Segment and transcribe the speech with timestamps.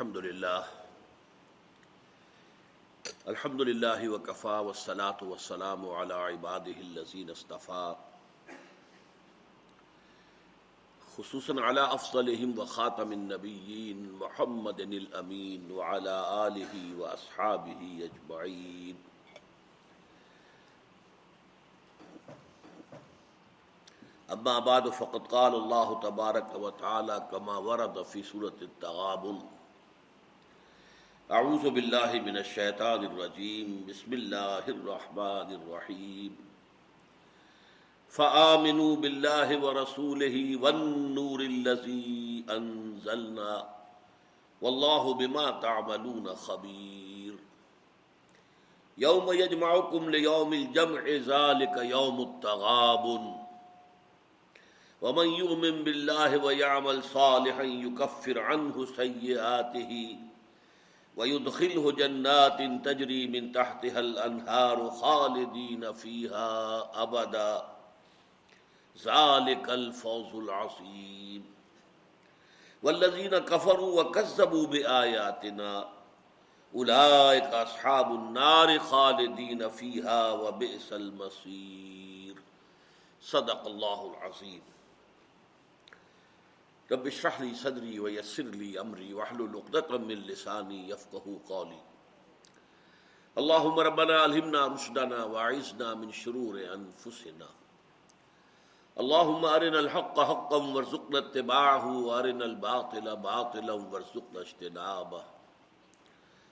[0.00, 0.64] الحمد لله.
[3.28, 7.96] الحمد لله وكفى والصلاة والسلام على عباده الذين اصطفى.
[11.18, 16.16] خصوصا على أفضلهم وخاتم النبيين محمد الأمين وعلى
[16.48, 18.96] آله وأصحابه أجمعين.
[24.32, 29.59] اما بعد، فقد قال الله تبارك وتعالى كما ورد في سورة التغابن.
[31.38, 36.36] اعوذ بالله من الشيطان الرجيم بسم الله الرحمن الرحيم
[38.08, 43.68] فآمنوا بالله ورسوله والنور الذي أنزلنا
[44.62, 47.34] والله بما تعملون خبير
[48.98, 53.34] يوم يجمعكم ليوم الجمع ذلك يوم التغابن۔
[55.02, 60.16] ومن يؤمن بالله ويعمل صالحا يكفر عنه سيئاته
[61.16, 66.48] ويدخله جنات تجري من تحتها الأنهار خالدين فيها
[67.02, 67.62] أبدا
[69.04, 71.44] ذلك الفوز العظيم
[72.82, 75.88] والذين كفروا وكذبوا بآياتنا
[76.74, 82.34] أولئك أصحاب النار خالدين فيها وبئس المصير
[83.22, 84.62] صدق الله العظيم
[86.92, 91.80] رب اشرح لي صدري ويسر لي امري واحلل عقدة من لساني يفقهوا قولي.
[93.38, 97.48] اللهم ربنا الهمنا رشدنا واعذنا من شرور انفسنا
[99.00, 105.24] اللهم ارنا الحق حقا وارزقنا اتباعه وارنا الباطل باطلا وارزقنا اجتنابه.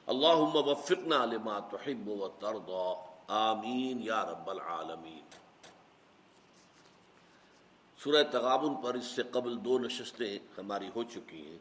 [0.09, 2.97] اللهم وفقنا لما تحب وترضى.
[3.31, 5.25] آمين يا رب العالمين.
[8.03, 11.59] سورہ تغابن پر اس سے قبل دو نشستیں ہماری ہو چکی ہیں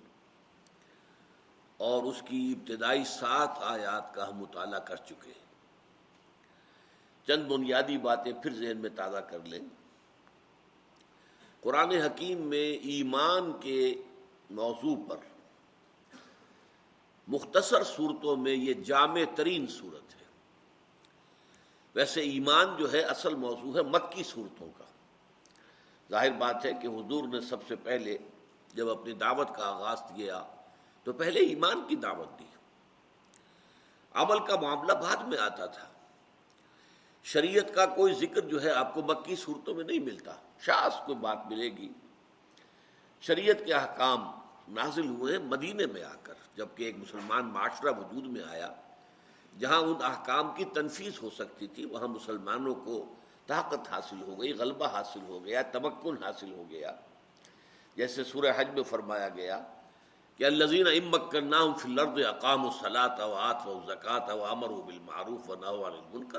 [1.77, 5.47] اور اس کی ابتدائی سات آیات کا ہم مطالعہ کر چکے ہیں۔
[7.27, 9.59] چند بنیادی باتیں پھر ذہن میں تازہ کر لیں۔
[11.61, 14.03] قرآن حکیم میں ایمان کے
[14.49, 15.17] موضوع پر
[17.27, 20.26] مختصر صورتوں میں یہ جامع ترین صورت ہے۔
[21.95, 24.83] ویسے ایمان جو ہے اصل موضوع ہے مکی صورتوں کا۔
[26.12, 28.18] ظاہر بات ہے کہ حضور نے سب سے پہلے
[28.73, 30.44] جب اپنی دعوت کا آغاز کیا
[31.04, 32.45] تو پہلے ایمان کی دعوت دی۔
[34.14, 35.88] عمل کا معاملہ بعد میں آتا تھا۔
[37.23, 41.18] شریعت کا کوئی ذکر جو ہے آپ کو مکی صورتوں میں نہیں ملتا۔ شاس کوئی
[41.18, 41.90] بات ملے گی۔
[43.22, 44.32] شریعت کے احکام
[44.68, 48.74] نازل ہوئے مدینے میں آ کر، جبکہ ایک مسلمان معاشرہ وجود میں آیا،
[49.60, 53.14] جہاں ان احکام کی تنفیذ ہو سکتی تھی، وہاں مسلمانوں کو
[53.47, 56.91] طاقت حاصل ہو گئی، غلبہ حاصل ہو گیا تمکن حاصل ہو گیا۔
[57.95, 59.63] جیسے سورہ حج میں فرمایا گیا
[60.37, 64.81] کہ الزین امک نام فلرد اقام و صلاط و آت و زکوٰۃ و امر و
[64.81, 66.37] بالمعروف و نہ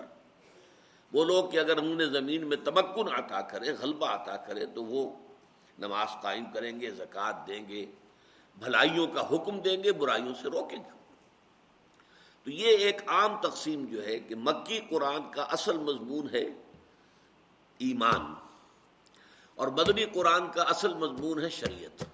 [1.12, 4.84] وہ لوگ کہ اگر انہوں نے زمین میں تمکن عطا کرے، غلبہ عطا کرے، تو
[4.84, 5.16] وہ
[5.78, 7.86] نماز قائم کریں گے زکوٰۃ دیں گے،
[8.58, 10.90] بھلائیوں کا حکم دیں گے، برائیوں سے روکیں گے۔
[12.44, 16.44] تو یہ ایک عام تقسیم جو ہے کہ مکی قرآن کا اصل مضمون ہے۔
[17.78, 18.34] ایمان۔
[19.54, 22.04] اور مدنی قرآن کا اصل مضمون ہے شریعت۔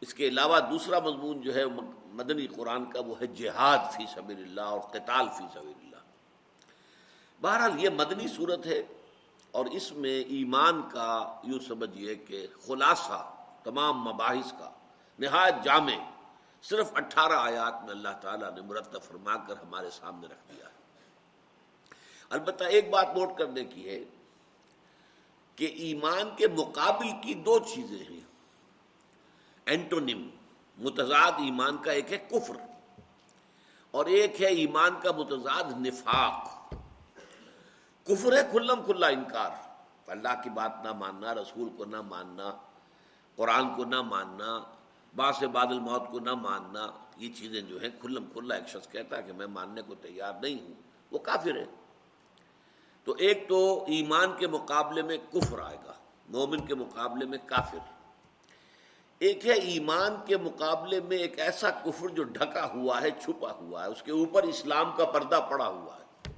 [0.00, 1.64] اس کے علاوہ دوسرا مضمون جو ہے
[2.06, 5.96] مدنی قرآن کا وہ ہے جہاد فی سبیل اللہ اور قتال فی سبیل اللہ۔
[7.40, 8.82] بہرحال یہ مدنی صورت ہے
[9.50, 13.32] اور اس میں ایمان کا یوں سمجھیے کہ خلاصہ
[13.64, 14.70] تمام مباحث کا
[15.18, 15.92] نہایت جامع
[16.62, 20.76] صرف اٹھارہ آیات میں اللہ تعالیٰ نے مرتب فرما کر ہمارے سامنے رکھ دیا ہے۔
[22.30, 24.04] البتہ ایک بات نوٹ کرنے کی ہے
[25.56, 28.20] کہ ایمان کے مقابل کی دو چیزیں ہیں۔
[29.66, 30.28] اینٹونیم
[30.78, 32.56] متضاد ایمان کا ایک ہے کفر،
[33.90, 36.74] اور ایک ہے ایمان کا متضاد نفاق۔
[38.06, 39.50] کفر ہے کھلم کھلا انکار۔
[40.06, 42.50] اللہ کی بات نہ ماننا، رسول کو نہ ماننا،
[43.36, 44.58] قرآن کو نہ ماننا
[45.14, 46.86] باس بادل موت کو نہ ماننا،
[47.16, 50.32] یہ چیزیں جو ہیں کھلم کھلا، ایک شخص کہتا ہے کہ میں ماننے کو تیار
[50.42, 50.74] نہیں ہوں،
[51.10, 51.64] وہ کافر ہے۔
[53.06, 55.92] تو ایک تو ایمان کے مقابلے میں کفر آئے گا،
[56.28, 57.78] مومن کے مقابلے میں کافر۔
[59.18, 63.84] ایک ہے ایمان کے مقابلے میں ایک ایسا کفر جو ڈھکا ہوا ہے، چھپا ہوا
[63.84, 66.32] ہے، اس کے اوپر اسلام کا پردہ پڑا ہوا ہے۔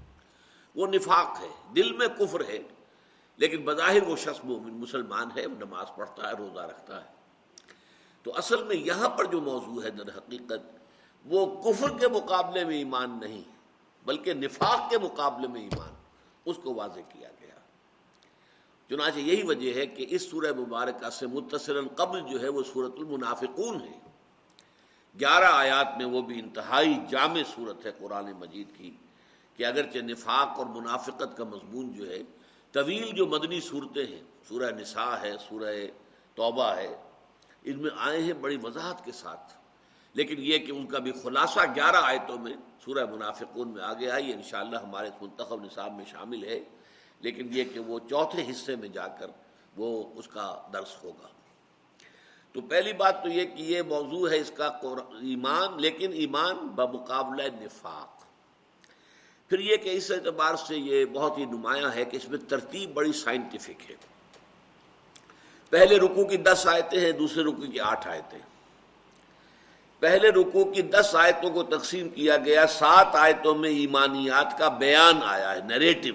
[0.75, 2.59] وہ نفاق ہے، دل میں کفر ہے،
[3.37, 7.09] لیکن بظاہر وہ شخص مومن مسلمان ہے، وہ نماز پڑھتا ہے، روزہ رکھتا ہے۔
[8.23, 10.79] تو اصل میں یہاں پر جو موضوع ہے در حقیقت،
[11.25, 13.43] وہ کفر کے مقابلے میں ایمان نہیں،
[14.05, 15.98] بلکہ نفاق کے مقابلے میں ایمان۔
[16.49, 17.57] اس کو واضح کیا گیا۔
[18.89, 22.93] چنانچہ یہی وجہ ہے کہ اس سورہ مبارکہ سے متصر قبل جو ہے وہ صورت
[22.97, 23.99] المنافقون ہے۔
[25.21, 28.97] گیارہ آیات میں وہ بھی انتہائی جامع صورت ہے قرآن مجید کی
[29.57, 32.23] کہ اگرچہ نفاق اور منافقت کا مضمون جو ہے
[32.73, 35.75] طویل جو مدنی صورتیں ہیں، سورہ نساء ہے، سورہ
[36.35, 36.97] توبہ ہے،
[37.65, 39.58] ان میں آئے ہیں بڑی وضاحت کے ساتھ۔
[40.19, 42.53] لیکن یہ کہ ان کا بھی خلاصہ گیارہ آیتوں میں
[42.85, 46.61] سورہ منافقون میں آگے آئی، انشاءاللہ ہمارے منتخب نصاب میں شامل ہے۔
[47.21, 49.27] لیکن یہ کہ وہ چوتھے حصے میں جا کر
[49.77, 51.29] وہ اس کا درس ہوگا۔
[52.53, 57.43] تو پہلی بات تو یہ کہ یہ موضوع ہے اس کا ایمان، لیکن ایمان بمقابلہ
[57.43, 58.25] نفاق۔
[59.49, 62.95] پھر یہ کہ اس اعتبار سے یہ بہت ہی نمایاں ہے کہ اس میں ترتیب
[62.95, 63.97] بڑی سائنٹیفک ہے۔
[65.71, 68.39] پہلے رکو کی دس آیتیں ہیں، دوسرے رکو کی آٹھ آیتیں
[70.01, 75.21] پہلے رکو کی دس آیتوں کو تقسیم کیا گیا، سات آیتوں میں ایمانیات کا بیان
[75.25, 76.15] آیا ہے نریٹو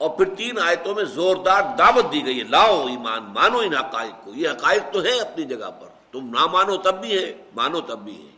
[0.00, 4.24] اور پھر تین آیتوں میں زوردار دعوت دی گئی ہے، لاؤ ایمان، مانو ان حقائق
[4.24, 7.80] کو۔ یہ حقائق تو ہے اپنی جگہ پر، تم نہ مانو تب بھی ہے مانو
[7.80, 8.30] تب بھی ہے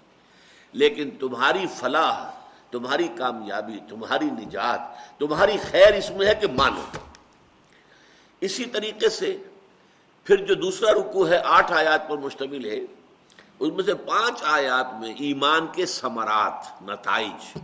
[0.73, 2.31] لیکن تمہاری فلاح،
[2.71, 4.81] تمہاری کامیابی، تمہاری نجات،
[5.19, 6.85] تمہاری خیر اس میں ہے کہ مانو۔
[8.41, 9.37] اسی طریقے سے
[10.25, 12.81] پھر جو دوسرا رکو ہے، آٹھ آیات پر مشتمل ہے۔
[13.61, 17.59] اس میں سے پانچ آیات میں ایمان کے ثمرات، نتائج۔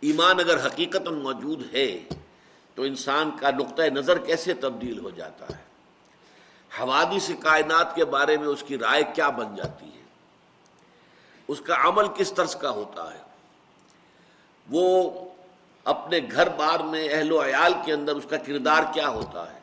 [0.00, 2.08] ایمان اگر حقیقت موجود ہے،
[2.74, 5.62] تو انسان کا نقطۂ نظر کیسے تبدیل ہو جاتا ہے؟
[6.80, 10.02] حوادث کائنات کے بارے میں اس کی رائے کیا بن جاتی ہے؟
[11.48, 13.18] اس کا عمل کس طرز کا ہوتا ہے؟
[14.70, 15.10] وہ
[15.84, 19.61] اپنے گھر بار میں اہل و عیال کے اندر اس کا کردار کیا ہوتا ہے؟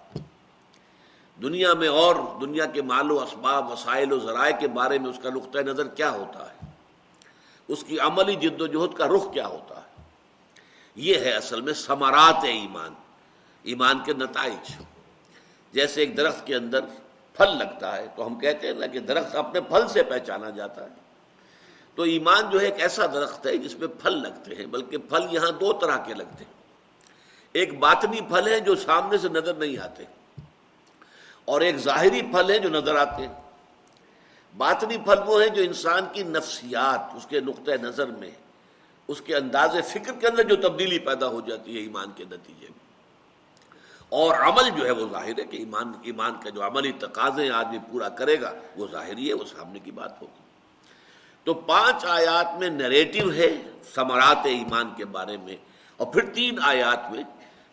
[1.42, 5.20] دنیا میں اور دنیا کے مال و اسباب، وسائل و ذرائع کے بارے میں اس
[5.24, 6.66] کا نقطۂ نظر کیا ہوتا ہے؟
[7.68, 10.02] اس کی عملی جد و جہد کا رخ کیا ہوتا ہے؟
[10.96, 12.94] یہ ہے اصل میں سمارات ایمان
[13.64, 14.76] ایمان کے نتائج۔
[15.74, 16.80] جیسے ایک درخت کے اندر
[17.34, 20.84] پھل لگتا ہے، تو ہم کہتے ہیں نا کہ درخت اپنے پھل سے پہچانا جاتا
[20.84, 20.90] ہے۔
[21.96, 25.28] تو ایمان جو ہے ایک ایسا درخت ہے جس میں پھل لگتے ہیں، بلکہ پھل
[25.32, 26.54] یہاں دو طرح کے لگتے ہیں۔
[27.54, 30.04] ایک باطنی پھل ہے جو سامنے سے نظر نہیں آتے۔
[31.50, 33.34] اور ایک ظاہری پھل ہے جو نظر آتے ہیں۔
[34.58, 38.32] باطنی پھل وہ ہے جو انسان کی نفسیات، اس کے نقطۂ نظر میں،
[39.08, 42.68] اس کے انداز فکر کے اندر جو تبدیلی پیدا ہو جاتی ہے ایمان کے نتیجے
[42.68, 42.88] میں۔
[44.10, 47.78] اور عمل جو ہے وہ ظاہر ہے کہ ایمان ایمان کا جو عملی تقاضے آدمی
[47.92, 50.44] پورا کرے گا، وہ ظاہری ہے، وہ سامنے کی بات ہوگی۔
[51.44, 53.52] تو پانچ آیات میں نریٹو ہے
[53.96, 55.56] ثمرات ایمان کے بارے میں،
[55.98, 57.24] اور پھر تین آیات میں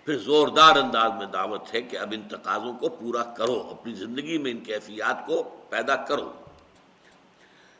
[0.06, 4.38] پھر زوردار انداز میں دعوت ہے کہ اب ان تقاضوں کو پورا کرو، اپنی زندگی
[4.38, 6.32] میں ان کیفیات کو پیدا کرو۔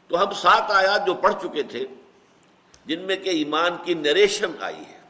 [0.09, 1.87] تو ہم سات آیات جو پڑھ چکے تھے،
[2.87, 5.01] جن میں کہ ایمان کی نریشن آئی ہے۔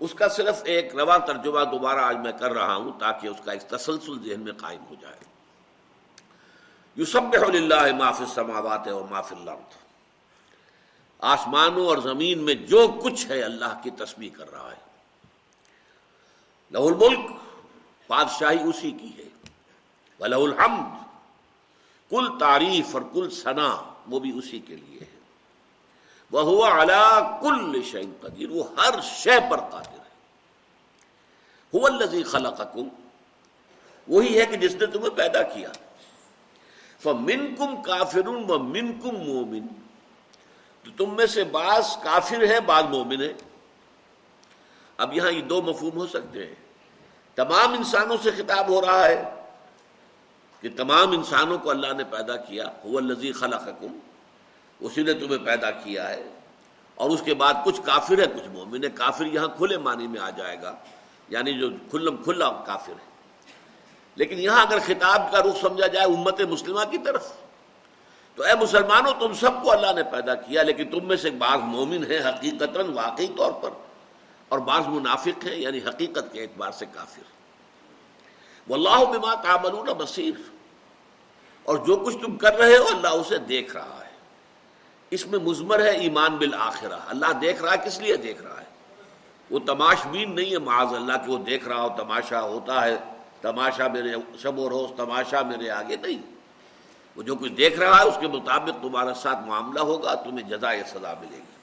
[0.00, 3.52] اس کا صرف ایک رواں ترجمہ دوبارہ آج میں کر رہا ہوں تاکہ اس کا
[3.52, 5.18] ایک تسلسل ذہن میں قائم ہو جائے۔
[6.96, 9.50] یوسب اللہ معاف سماوات اور معاف اللہ
[11.20, 14.86] آسمانوں اور زمین میں جو کچھ ہے، اللہ کی تسبیح کر رہا ہے۔
[16.70, 17.30] لہ الملک،
[18.08, 19.28] بادشاہی اسی کی ہے۔
[20.28, 21.02] لہ الحمد،
[22.10, 23.76] کل تعریف اور کل ثنا،
[24.06, 25.18] وہ بھی اسی کے لیے ہے۔
[26.30, 30.06] وہ ہوا اللہ کل شعین قدیر، وہ ہر شے پر قادر ہے۔
[31.72, 32.60] الزی خلق
[34.08, 35.68] وہی ہے کہ جس نے تمہیں پیدا کیا۔
[37.04, 39.66] من کم کافر و من کم مومن،
[40.82, 43.32] تو تم میں سے بعض کافر ہے بعض مومن ہے
[44.96, 46.54] اب یہاں یہ دو مفہوم ہو سکتے ہیں۔
[47.34, 49.34] تمام انسانوں سے خطاب ہو رہا ہے
[50.60, 53.98] کہ تمام انسانوں کو اللہ نے پیدا کیا، هو الذی خلقکم،
[54.80, 56.22] اسی نے تمہیں پیدا کیا ہے۔
[56.94, 60.20] اور اس کے بعد کچھ کافر ہے کچھ مومن ہے کافر یہاں کھلے معنی میں
[60.20, 60.76] آ جائے گا۔
[61.28, 63.16] یعنی جو کھلم کھلا کافر ہے
[64.14, 67.32] لیکن یہاں اگر خطاب کا رخ سمجھا جائے امت مسلمہ کی طرف،
[68.34, 71.58] تو اے مسلمانوں، تم سب کو اللہ نے پیدا کیا، لیکن تم میں سے بعض
[71.62, 73.70] مومن ہے حقیقت واقعی طور پر۔
[74.48, 77.22] اور بعض منافق ہیں یعنی حقیقت کے اعتبار سے کافر۔
[78.68, 80.34] وہ اللہ بما تعملون بصیر۔
[81.62, 84.10] اور جو کچھ تم کر رہے ہو، اللہ اسے دیکھ رہا ہے۔
[85.10, 88.64] اس میں مزمر ہے ایمان بالآخرہ۔ اللہ دیکھ رہا ہے، کس لیے دیکھ رہا ہے؟
[89.50, 92.96] وہ تماش بین نہیں ہے، معاذ اللہ کہ وہ دیکھ رہا ہو، تماشا ہوتا ہے۔
[93.40, 96.34] تماشا میرے شب و روز، تماشا میرے آگے نہیں۔
[97.16, 100.82] وہ جو کچھ دیکھ رہا ہے، اس کے مطابق تمہارا ساتھ معاملہ ہوگا، تمہیں جزائے
[100.86, 101.55] سزا ملے گی۔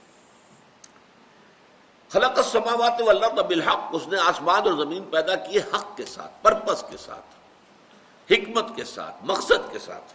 [2.14, 6.84] خلق السماوات والارض بالحق، اس نے آسمان اور زمین پیدا کیے حق کے ساتھ پرپس
[6.90, 10.14] کے ساتھ، حکمت کے ساتھ، مقصد کے ساتھ۔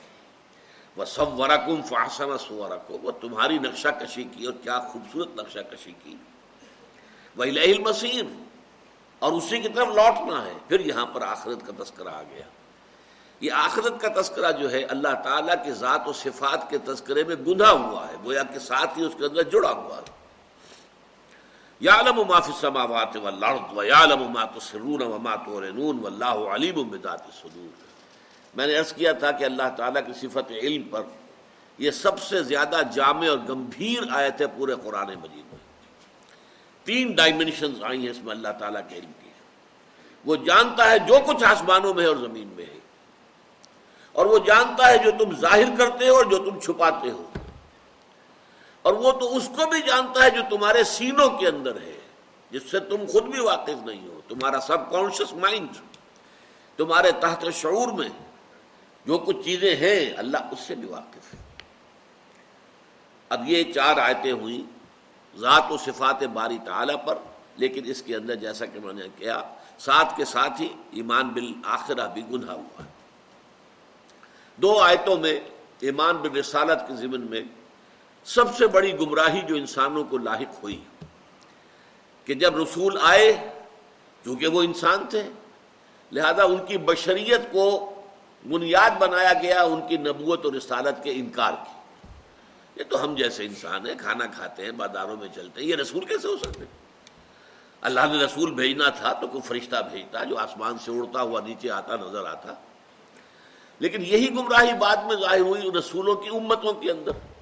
[0.96, 5.92] وہ سب ورکم فاسن سورکو وہ تمہاری نقشہ کشی کی اور کیا خوبصورت نقشہ کشی
[6.04, 6.16] کی۔
[7.36, 7.82] وہ لہل
[9.18, 12.44] اور اسی کی طرف لوٹنا ہے، پھر یہاں پر آخرت کا تذکرہ آ گیا۔
[13.40, 17.36] یہ آخرت کا تذکرہ جو ہے، اللہ تعالیٰ کے ذات و صفات کے تذکرے میں
[17.46, 20.17] گندھا ہوا ہے، گویا کے ساتھ ہی اس کے اندر جڑا ہوا ہے۔
[21.80, 27.22] یا علم ما فی السماوات والارض و یعلم ما تسرون و ما واللہ علیم بذات
[27.22, 27.88] الصدور۔
[28.54, 31.02] میں نے عرض کیا تھا کہ اللہ تعالیٰ کی صفت علم پر
[31.78, 35.58] یہ سب سے زیادہ جامع اور گمبھیر آیت ہے پورے قرآن مجید میں۔
[36.84, 39.28] تین ڈائمنشنز آئی ہیں اس میں اللہ تعالیٰ کے علم کی۔
[40.24, 42.78] وہ جانتا ہے جو کچھ آسمانوں میں ہے اور زمین میں ہے۔
[44.12, 47.30] اور وہ جانتا ہے جو تم ظاہر کرتے ہو اور جو تم چھپاتے ہو۔
[48.88, 51.96] اور وہ تو اس کو بھی جانتا ہے جو تمہارے سینوں کے اندر ہے،
[52.50, 55.76] جس سے تم خود بھی واقف نہیں ہو، تمہارا سب کانشیس مائنڈ
[56.78, 58.08] تمہارے تحت شعور میں
[59.06, 61.38] جو کچھ چیزیں ہیں، اللہ اس سے بھی واقف ہے۔
[63.28, 64.62] اب یہ چار آیتیں ہوئیں
[65.38, 67.18] ذات و صفات باری تعالی پر،
[67.56, 69.40] لیکن اس کے اندر جیسا کہ میں نے کیا
[69.78, 72.90] ساتھ کے ساتھ ہی ایمان بالآخرہ بھی گناہ ہوا۔ ہے
[74.58, 75.40] دو آیتوں میں
[75.80, 77.42] ایمان بالرسالت کے ضمن میں
[78.28, 80.84] سب سے بڑی گمراہی جو انسانوں کو لاحق ہوئی
[82.24, 83.50] کہ جب رسول آئے،
[84.24, 85.22] چونکہ وہ انسان تھے،
[86.12, 87.94] لہذا ان کی بشریت کو
[88.48, 92.08] بنیاد بنایا گیا، ان کی نبوت اور رسالت کے انکار کی۔
[92.76, 96.04] یہ تو ہم جیسے انسان ہیں، کھانا کھاتے ہیں، بازاروں میں چلتے ہیں، یہ رسول
[96.04, 96.64] کیسے ہو سکتے
[97.80, 101.70] اللہ نے رسول بھیجنا تھا تو کوئی فرشتہ بھیجتا جو آسمان سے اڑتا ہوا نیچے
[101.70, 102.54] آتا، نظر آتا۔
[103.78, 107.37] لیکن یہی گمراہی بعد میں ظاہر ہوئی رسولوں کی، امتوں کے اندر۔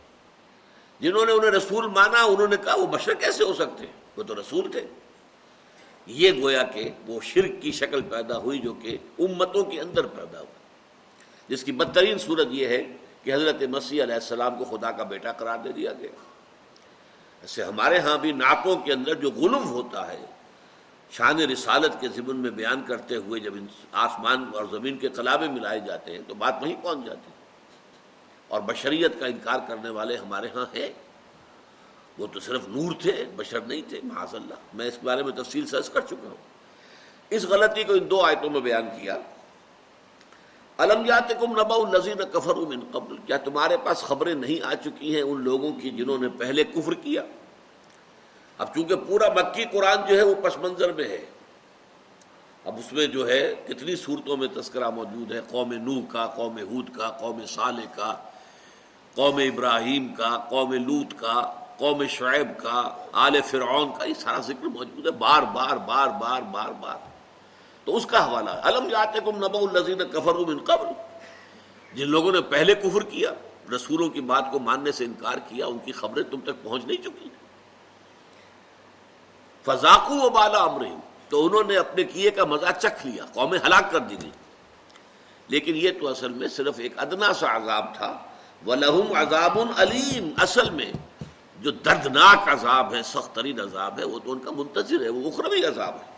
[1.00, 3.86] جنہوں نے انہیں رسول مانا، انہوں نے کہا، وہ بشر کیسے ہو سکتے
[4.16, 4.86] وہ تو رسول تھے۔
[6.06, 10.38] یہ گویا کہ وہ شرک کی شکل پیدا ہوئی جو کہ امتوں کے اندر پیدا
[10.38, 10.54] ہوئی
[11.48, 12.82] جس کی بدترین صورت یہ ہے
[13.22, 16.14] کہ حضرت مسیح علیہ السلام کو خدا کا بیٹا قرار دے دیا گیا۔
[17.40, 20.24] ایسے ہمارے ہاں بھی نعتوں کے اندر جو غلوم ہوتا ہے،
[21.10, 23.54] شان رسالت کے ضمن میں بیان کرتے ہوئے جب
[23.92, 27.30] آسمان اور زمین کے قلابے ملائے جاتے ہیں، تو بات وہیں پہنچ جاتی۔
[28.48, 30.88] اور بشریت کا انکار کرنے والے ہمارے ہاں ہیں۔
[32.18, 35.66] وہ تو صرف نور تھے، بشر نہیں تھے۔ معاذ اللہ میں اس بارے میں تفصیل
[35.66, 36.36] سرچ کر چکا ہوں۔
[37.30, 39.16] اس غلطی کو ان دو آیتوں میں بیان کیا۔
[40.76, 45.42] کم نبا النظیر کفر من قبل؟ کیا تمہارے پاس خبریں نہیں آ چکی ہیں ان
[45.42, 47.22] لوگوں کی جنہوں نے پہلے کفر کیا؟
[48.58, 51.24] اب چونکہ پورا مکی قرآن جو ہے وہ پس منظر میں ہے۔
[52.64, 56.58] اب اس میں جو ہے کتنی صورتوں میں تذکرہ موجود ہے۔ قوم نو کا، قوم
[56.58, 58.30] ہود کا، قوم صالح کا
[59.16, 64.66] قوم ابراہیم کا، قوم لوت کا، قوم شعیب کا، آل فرعون کا، یہ سارا ذکر
[64.66, 66.96] موجود ہے بار بار بار بار بار بار۔
[67.84, 70.86] تو اس کا حوالہ علم جاتے کم نبا الزین کفر من قبل؟
[71.94, 73.32] جن لوگوں نے پہلے کفر کیا،
[73.74, 77.02] رسولوں کی بات کو ماننے سے انکار کیا، ان کی خبریں تم تک پہنچ نہیں
[77.02, 77.28] چکی۔
[79.64, 83.90] فضاقو و بالا امرحیم تو انہوں نے اپنے کیے کا مزہ چکھ لیا، قومیں ہلاک
[83.90, 84.30] کر دی گئی
[85.48, 88.18] لیکن یہ تو اصل میں صرف ایک ادنا سا عذاب تھا۔
[88.64, 90.92] وہ عذاب علیم اصل میں
[91.60, 95.30] جو دردناک عذاب ہے، سخت ترین عذاب ہے، وہ تو ان کا منتظر ہے، وہ
[95.30, 96.16] اخروی عذاب ہے۔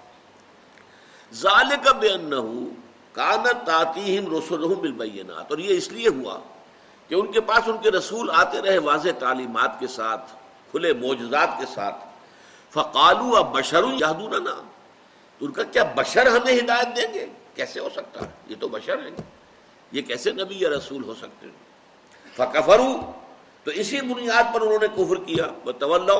[1.35, 2.09] ظال کا بے
[3.13, 6.39] کانت تاتی بالبینات۔ اور یہ اس لیے ہوا
[7.09, 10.33] کہ ان کے پاس ان کے رسول آتے رہے واضح تعلیمات کے ساتھ،
[10.71, 11.97] کھلے معجزات کے ساتھ۔
[12.71, 14.45] فقالو اب بشر یادون
[15.39, 18.69] تو ان کا کیا بشر ہمیں ہدایت دیں گے؟ کیسے ہو سکتا ہے؟ یہ تو
[18.69, 19.17] بشر ہیں۔
[19.93, 21.68] یہ کیسے نبی یا رسول ہو سکتے ہیں؟
[22.39, 22.91] فکفرو
[23.65, 26.11] تو اسی بنیاد پر انہوں نے کفر کیا۔ وہ طول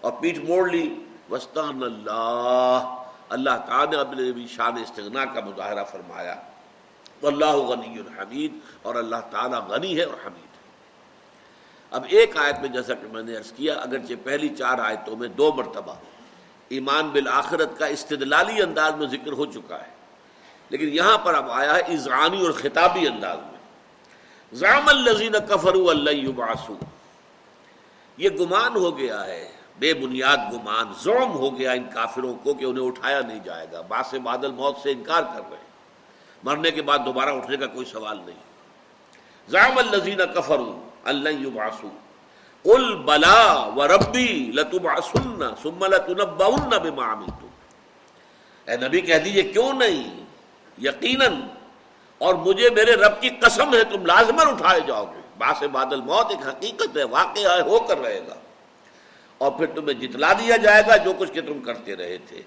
[0.00, 0.86] اور پیٹ موڑ لی۔
[1.30, 6.34] وسطان اللہ اللہ تعالیٰ نے شان استغنا کا مظاہرہ فرمایا۔
[7.22, 10.62] اللہ غنی الحمید اور اللہ تعالیٰ غنی ہے اور حمید ہے۔
[11.90, 15.28] اب ایک آیت میں جیسا کہ میں نے عرض کیا، اگرچہ پہلی چار آیتوں میں
[15.28, 15.94] دو مرتبہ
[16.68, 19.90] ایمان بالآخرت کا استدلالی انداز میں ذکر ہو چکا ہے،
[20.70, 23.53] لیکن یہاں پر اب آیا ہے اضعانی اور خطابی انداز میں۔
[24.54, 26.70] زام الزین کفر اللہ
[28.16, 32.64] یہ گمان ہو گیا ہے، بے بنیاد گمان زوم ہو گیا ان کافروں کو کہ
[32.64, 35.70] انہیں اٹھایا نہیں جائے گا۔ باس بادل موت سے انکار کر رہے ہیں۔
[36.44, 38.36] مرنے کے بعد دوبارہ اٹھنے کا کوئی سوال نہیں۔
[39.48, 40.56] زام الزین کفر
[41.04, 41.88] اللہ باسو
[42.64, 47.46] ال بلا و ربی لتباسن سم لتنبؤن بما عملتم۔
[48.64, 50.24] اے نبی کہہ دیجیے، کیوں نہیں؟
[50.78, 51.34] یقیناً
[52.18, 56.26] اور مجھے میرے رب کی قسم ہے، تم لازمن اٹھائے جاؤ گے۔ باس بادل موت
[56.30, 58.34] ایک حقیقت ہے، واقعہ ہو کر رہے گا۔
[59.38, 62.42] اور پھر تمہیں جتلا دیا جائے گا جو کچھ کہ تم کرتے رہے تھے۔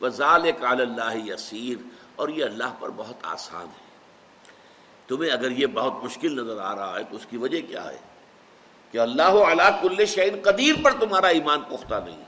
[0.00, 1.82] وزال کال اللہ یسیر
[2.16, 3.92] اور یہ اللہ پر بہت آسان ہے۔
[5.08, 7.98] تمہیں اگر یہ بہت مشکل نظر آ رہا ہے تو اس کی وجہ کیا ہے؟
[8.92, 12.24] کہ اللہ علا کل شعین قدیر پر تمہارا ایمان پختہ نہیں۔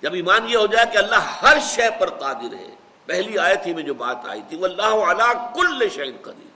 [0.00, 2.74] جب ایمان یہ ہو جائے کہ اللہ ہر شے پر قادر ہے
[3.06, 6.52] پہلی آیت ہی میں جو بات آئی تھی وہ اللہ علا کل شہید قدیر۔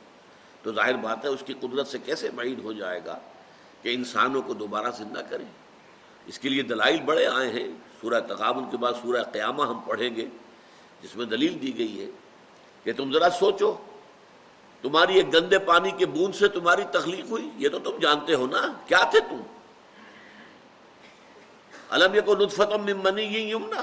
[0.63, 3.19] تو ظاہر بات ہے، اس کی قدرت سے کیسے معین ہو جائے گا
[3.83, 5.45] کہ انسانوں کو دوبارہ زندہ کرے
[6.27, 7.69] اس کے لیے دلائل بڑے آئے ہیں۔
[8.01, 10.27] سورہ تقابل کے بعد سورہ قیامہ ہم پڑھیں گے،
[11.03, 12.11] جس میں دلیل دی گئی ہے
[12.85, 13.77] کہ تم ذرا سوچو،
[14.83, 18.47] تمہاری ایک گندے پانی کے بوند سے تمہاری تخلیق ہوئی؟ یہ تو تم جانتے ہو
[18.47, 19.41] نا، کیا تھے تم؟
[21.91, 23.83] علم یہ کو لطفتم منی یمنا؟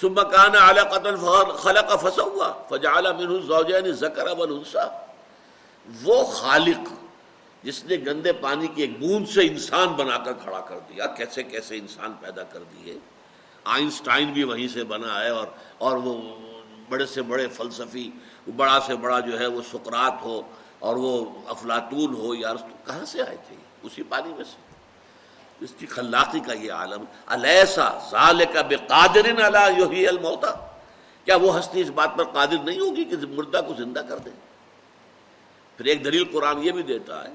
[0.00, 4.86] ثم كان علقة خلق فسوى، فجعل منه الزوجين الذكر والانثى
[6.04, 6.88] وہ خالق
[7.64, 11.42] جس نے گندے پانی کی ایک بوند سے انسان بنا کر کھڑا کر دیا، کیسے
[11.42, 12.98] کیسے انسان پیدا کر دیے؟
[13.64, 15.46] آئنسٹائن بھی وہیں سے بنا ہے اور
[15.78, 16.14] اور وہ
[16.88, 18.10] بڑے سے بڑے فلسفی
[18.56, 20.40] بڑا سے بڑا جو ہے وہ سکرات ہو
[20.78, 22.52] اور وہ افلاطون ہو، یا
[22.86, 24.71] کہاں سے آئے تھے؟ اسی پانی میں سے۔
[25.62, 30.52] اس کی خلاقی کا یہ عالم، الیسا ذالک بقادر علی یحیی الموتى
[31.26, 34.30] کیا وہ ہستی اس بات پر قادر نہیں ہوگی کہ مردہ کو زندہ کر دے؟
[35.78, 37.30] پھر ایک دلیل قرآن یہ بھی دیتا ہے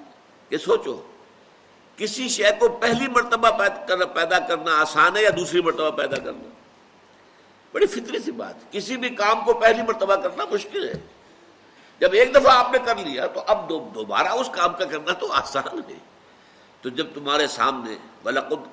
[0.50, 0.96] کہ سوچو،
[1.98, 3.50] کسی شے کو پہلی مرتبہ
[4.14, 6.50] پیدا کرنا آسان ہے یا دوسری مرتبہ پیدا کرنا؟
[7.74, 11.00] بڑی فطری سی بات، کسی بھی کام کو پہلی مرتبہ کرنا مشکل ہے۔
[12.02, 15.32] جب ایک دفعہ آپ نے کر لیا تو اب دوبارہ اس کام کا کرنا تو
[15.34, 15.98] آسان ہے۔
[16.82, 17.96] تو جب تمہارے سامنے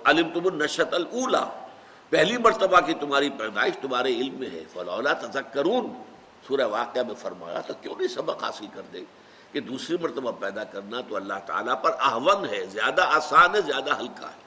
[0.05, 1.63] علم تم النشت اللہ
[2.11, 6.03] پہلی مرتبہ کی تمہاری پیدائش تمہارے علم میں ہے۔ فلولا تذکرون
[6.49, 9.05] سورہ واقعہ میں فرمایا تو کیوں نہیں سبق حاصل کر دے
[9.53, 13.99] کہ دوسری مرتبہ پیدا کرنا تو اللہ تعالیٰ پر احون ہے، زیادہ آسان ہے، زیادہ
[14.01, 14.45] ہلکا ہے۔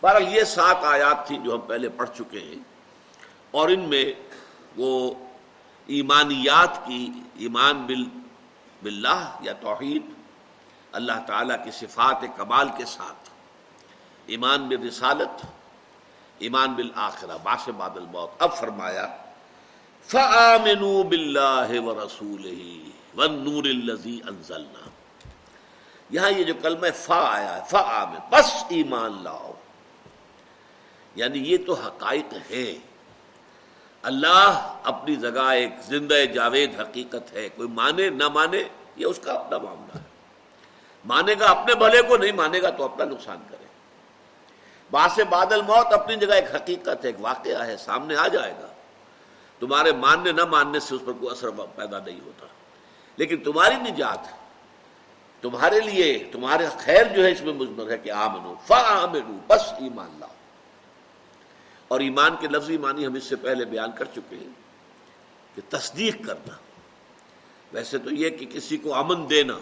[0.00, 2.58] بہرحال یہ سات آیات تھی جو ہم پہلے پڑھ چکے ہیں۔
[3.50, 4.12] اور ان میں
[4.76, 5.14] وہ
[5.86, 8.04] ایمانیات کی ایمان بل
[8.82, 10.02] باللہ یا توحید
[10.92, 13.30] اللہ تعالیٰ کی صفات کمال کے ساتھ۔
[14.26, 15.46] ایمان بل رسالت
[16.38, 19.16] ایمان بالآخرہ۔ باس بادل موت اب فرمایا،
[20.02, 24.88] فآمنوا باللہ ورسولہ والنور اللذی انزلنا۔
[26.10, 29.52] یہاں یہ جو کلمہ فا آیا ہے، فآمن۔ بس ایمان لاؤ۔
[31.14, 32.78] یعنی یہ تو حقائق ہے
[34.02, 38.64] اللہ اپنی جگہ ایک زندہ جاوید حقیقت ہے۔ کوئی مانے، نہ مانے،
[38.96, 40.15] یہ اس کا اپنا معاملہ ہے۔
[41.06, 43.64] مانے گا اپنے بھلے کو، نہیں مانے گا تو اپنا نقصان کرے۔
[44.90, 48.66] باس بادل موت اپنی جگہ ایک حقیقت ہے ایک واقعہ ہے، سامنے آ جائے گا۔
[49.58, 52.46] تمہارے ماننے نہ ماننے سے اس پر کوئی اثر پیدا نہیں ہوتا۔
[53.16, 54.18] لیکن تمہاری نجات،
[55.42, 59.72] تمہارے لیے، تمہارے خیر جو ہے، اس میں مجمر ہے کہ آمنو فا آمنو بس
[59.72, 60.30] ایمان لاؤ۔
[61.88, 64.48] اور ایمان کے لفظی معنی ہم اس سے پہلے بیان کر چکے ہیں
[65.54, 66.54] کہ تصدیق کرنا۔
[67.72, 69.58] ویسے تو یہ کہ کسی کو امن دینا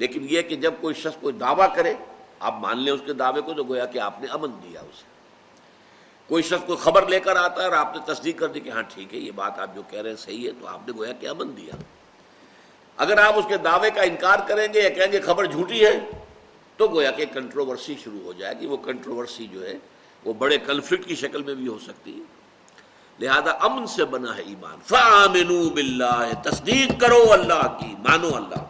[0.00, 1.94] لیکن یہ کہ جب کوئی شخص کوئی دعویٰ کرے،
[2.40, 5.10] آپ مان لیں اس کے دعوے کو تو گویا کہ آپ نے امن دیا اسے۔
[6.26, 8.70] کوئی شخص کوئی خبر لے کر آتا ہے اور آپ نے تصدیق کر دی کہ
[8.70, 10.92] ہاں ٹھیک ہے، یہ بات آپ جو کہہ رہے ہیں صحیح ہے، تو آپ نے
[10.96, 11.74] گویا کہ امن دیا۔
[12.96, 16.00] اگر آپ اس کے دعوے کا انکار کریں گے یا کہیں گے خبر جھوٹی ہے،
[16.76, 19.74] تو گویا کہ کنٹروورسی شروع ہو جائے گی۔ وہ کنٹروورسی جو ہے،
[20.24, 22.22] وہ بڑے کنفلکٹ کی شکل میں بھی ہو سکتی ہے۔
[23.20, 28.69] لہذا امن سے بنا ہے ایمان۔ فامنو باللہ تصدیق کرو اللہ کی، مانو اللہ۔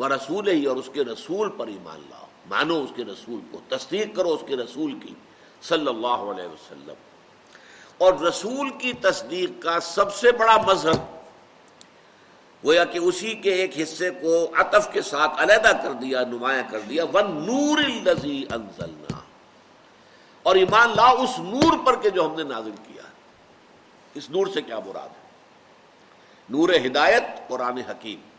[0.00, 3.60] وہ رسول ہی اور اس کے رسول پر ایمان لاؤ۔ مانو اس کے رسول کو،
[3.68, 5.14] تصدیق کرو اس کے رسول کی۔
[5.62, 6.94] صلی اللہ علیہ وسلم۔
[7.98, 10.96] اور رسول کی تصدیق کا سب سے بڑا مذہب
[12.64, 16.80] گویا کہ اسی کے ایک حصے کو عطف کے ساتھ علیحدہ کر دیا، نمایاں کر
[16.80, 17.78] دیا۔ ون نور
[18.50, 19.18] انزلنا
[20.42, 23.02] اور ایمان لا اس نور پر کے جو ہم نے نازل کیا۔
[24.14, 25.30] اس نور سے کیا مراد ہے؟
[26.50, 28.29] نور ہدایت، قرآن حکیم۔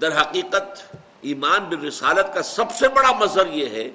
[0.00, 3.90] در حقیقت ایمان بالرسالت کا سب سے بڑا مظہر یہ ہے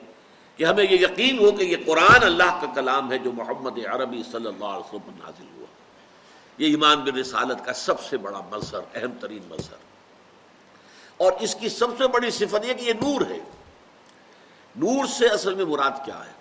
[0.56, 4.24] کہ ہمیں یہ یقین ہو کہ یہ قرآن اللہ کا کلام ہے جو محمد عربی
[4.32, 5.66] صلی اللہ علیہ وسلم پر نازل ہوا۔
[6.58, 9.78] یہ ایمان بالرسالت کا سب سے بڑا مظہر، اہم ترین مظہر۔
[11.18, 13.40] اور اس کی سب سے بڑی صفت یہ کہ یہ نور ہے۔
[14.76, 16.32] نور سے اصل میں مراد کیا ہے؟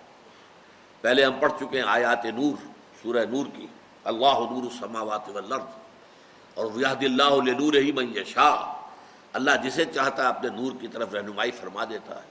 [1.01, 2.67] پہلے ہم پڑھ چکے ہیں آیات نور،
[3.03, 3.67] سورہ نور کی۔
[4.03, 5.79] اللہ نور السماوات والارض۔
[6.53, 8.78] اور ویہد اللہ لنور ہی من یشاء۔
[9.33, 12.27] اللہ جسے چاہتا ہے اپنے نور کی طرف رہنمائی فرما دیتا ہے۔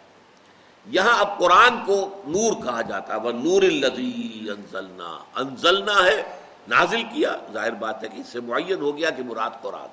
[0.86, 7.02] یہاں اب قرآن کو نور کہا جاتا ہے۔ وہ نور الزی انزلنا انزلنا ہے، نازل
[7.02, 9.88] کیا۔ ظاہر بات ہے کہ اس سے معین ہو گیا کہ مراد قرآن۔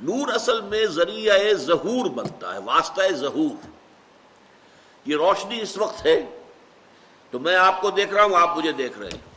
[0.00, 3.70] نور اصل میں ذریعہ ظہور بنتا ہے، واسطہ ظہور۔
[5.06, 6.42] یہ روشنی اس وقت ہے۔
[7.30, 9.28] تو میں آپ کو دیکھ رہا ہوں، آپ مجھے دیکھ رہے ہیں۔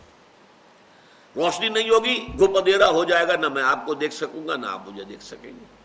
[1.35, 4.55] روشنی نہیں ہوگی گپ اندھیرا ہو جائے گا، نہ میں آپ کو دیکھ سکوں گا،
[4.55, 5.80] نہ آپ مجھے دیکھ سکیں گے۔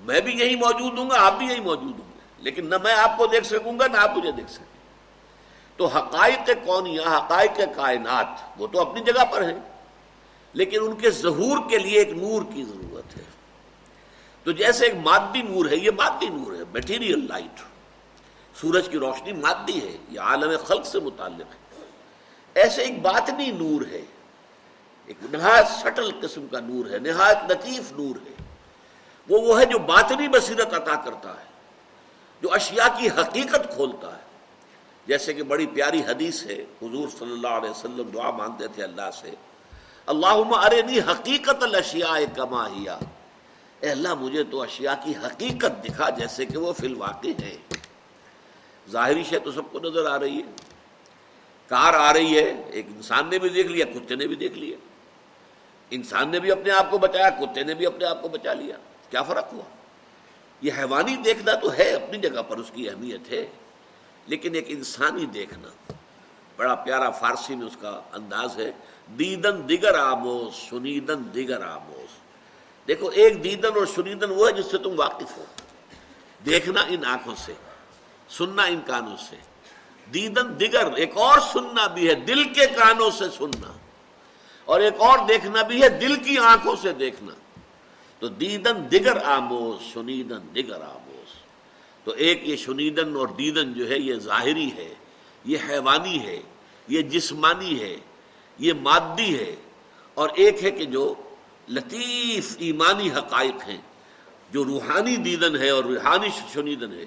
[0.00, 2.94] میں بھی یہی موجود ہوں گا، آپ بھی یہی موجود ہوں گے۔ لیکن نہ میں
[2.94, 4.80] آپ کو دیکھ سکوں گا، نہ آپ مجھے دیکھ سکیں۔
[5.76, 8.26] تو حقائق کونیا حقائق کائنات،
[8.58, 9.60] وہ تو اپنی جگہ پر ہیں۔
[10.52, 13.22] لیکن ان کے ظہور کے لیے ایک نور کی ضرورت ہے۔
[14.44, 17.60] تو جیسے ایک مادی نور ہے، یہ مادی نور ہے میٹیریل لائٹ
[18.56, 21.84] سورج کی روشنی مادی ہے، یہ عالم خلق سے متعلق ہے۔
[22.54, 24.02] ایسے ایک باطنی نور ہے،
[25.06, 28.39] ایک نہایت سٹل قسم کا نور ہے، نہایت لطیف نور ہے۔
[29.28, 31.48] وہ وہ ہے جو باطنی بصیرت عطا کرتا ہے،
[32.42, 34.28] جو اشیاء کی حقیقت کھولتا ہے۔
[35.06, 39.10] جیسے کہ بڑی پیاری حدیث ہے، حضور صلی اللہ علیہ وسلم دعا مانگتے تھے اللہ
[39.20, 39.30] سے
[40.06, 40.80] اللہ ارے
[41.10, 42.98] حقیقت الاشیاء کما ہیا
[43.80, 47.56] اے اللہ، مجھے تو اشیاء کی حقیقت دکھا، جیسے کہ وہ فی الواقع ہے
[48.90, 50.52] ظاہری شے تو سب کو نظر آ رہی ہے۔
[51.70, 54.76] کار آ رہی ہے، ایک انسان نے بھی دیکھ لیا، کتے نے بھی دیکھ لیا۔
[55.90, 58.76] انسان نے بھی اپنے آپ کو بچایا، کتے نے بھی اپنے آپ کو بچا لیا۔
[59.10, 59.62] کیا فرق ہوا؟
[60.60, 63.50] یہ حیوانی دیکھنا تو ہے، اپنی جگہ پر اس کی اہمیت ہے،
[64.26, 65.92] لیکن ایک انسانی دیکھنا،
[66.56, 68.72] بڑا پیارا فارسی میں اس کا انداز ہے،
[69.18, 72.14] دیدن دیگر آموز، سنیدن دیگر آموز۔
[72.88, 75.44] دیکھو، ایک دیدن اور سنیدن وہ ہے جس سے تم واقف ہو۔
[76.46, 77.52] دیکھنا ان آنکھوں سے،
[78.28, 79.36] سننا ان کانوں سے۔
[80.14, 83.72] دیدن دیگر، ایک اور سننا بھی ہے، دل کے کانوں سے سننا۔
[84.64, 87.34] اور ایک اور دیکھنا بھی ہے، دل کی آنکھوں سے دیکھنا۔
[88.20, 91.32] تو دیدن دیگر آموز، سنیدن دیگر آموز۔
[92.04, 94.94] تو ایک یہ سنیدن اور دیدن جو ہے، یہ ظاہری ہے،
[95.44, 96.42] یہ حیوانی ہے،
[96.88, 97.96] یہ جسمانی ہے،
[98.58, 99.56] یہ مادی ہے۔
[100.14, 101.14] اور ایک ہے کہ جو
[101.68, 103.80] لطیف ایمانی حقائق ہیں،
[104.52, 107.04] جو روحانی دیدن ہے اور روحانی شنیدن ہے۔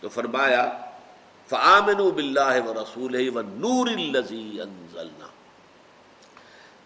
[0.00, 0.80] تو فرمایا
[1.48, 5.26] فعامن بلّہ و رسول و نور انزلنا۔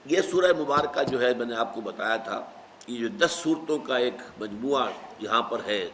[0.07, 2.51] یہ سورہ مبارکہ جو ہے، میں نے آپ کو بتایا تھا
[2.87, 5.89] یہ جو دس صورتوں کا ایک مجموعہ یہاں پر ہے،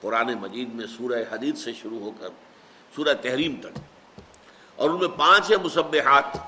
[0.00, 2.28] قرآن مجید میں سورہ حدید سے شروع ہو کر
[2.96, 3.78] سورہ تحریم تک۔
[4.76, 6.38] اور ان میں پانچ ہے مصبحات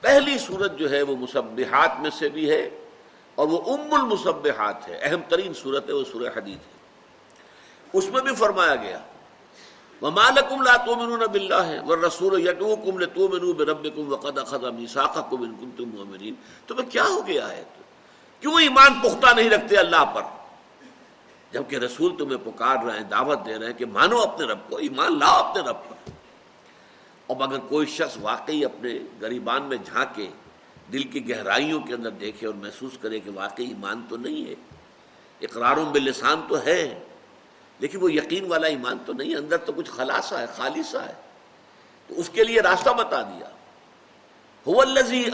[0.00, 2.70] پہلی صورت جو ہے وہ مصبحات میں سے بھی ہے
[3.34, 6.80] اور وہ ام المصبحات ہے، اہم ترین صورت ہے، وہ سورہ حدید ہے۔
[7.92, 9.00] اس میں بھی فرمایا گیا
[10.02, 16.34] وَمَالَكُمْ لَا تُؤْمِنُونَ بِاللَّهِ وَالرَّسُولُ يَدْعُوكُمْ لِتُؤْمِنُوا بِرَبِّكُمْ وَقَدْ أَخَذَ مِيثَاقَكُمْ إِن كُنتُم مُؤْمِنِينَ۔
[16.66, 17.64] تمہیں کیا ہو گیا ہے؟
[18.40, 20.22] کیوں ایمان پختہ نہیں رکھتے اللہ پر؟
[21.52, 24.76] جبکہ رسول تمہیں پکار رہے ہیں، دعوت دے رہے ہیں کہ مانو اپنے رب کو،
[24.76, 26.10] ایمان لاؤ اپنے رب پر۔
[27.28, 30.30] اب اگر کوئی شخص واقعی اپنے غریبان میں جھانکے،
[30.92, 34.54] دل کی گہرائیوں کے اندر دیکھے اور محسوس کرے کہ واقعی ایمان تو نہیں ہے،
[35.40, 37.04] اقراروں باللسان تو ہے
[37.78, 41.14] لیکن وہ یقین والا ایمان تو نہیں، اندر تو کچھ خلاصہ ہے، خالصہ ہے۔
[42.06, 43.48] تو اس کے لیے راستہ بتا دیا۔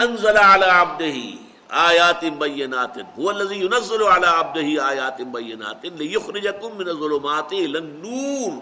[0.01, 7.53] انزل على عبده آیات بینات، هو الذي ينزل على عبده آیات بینات ليخرجكم من الظلمات
[7.53, 8.53] الى النور.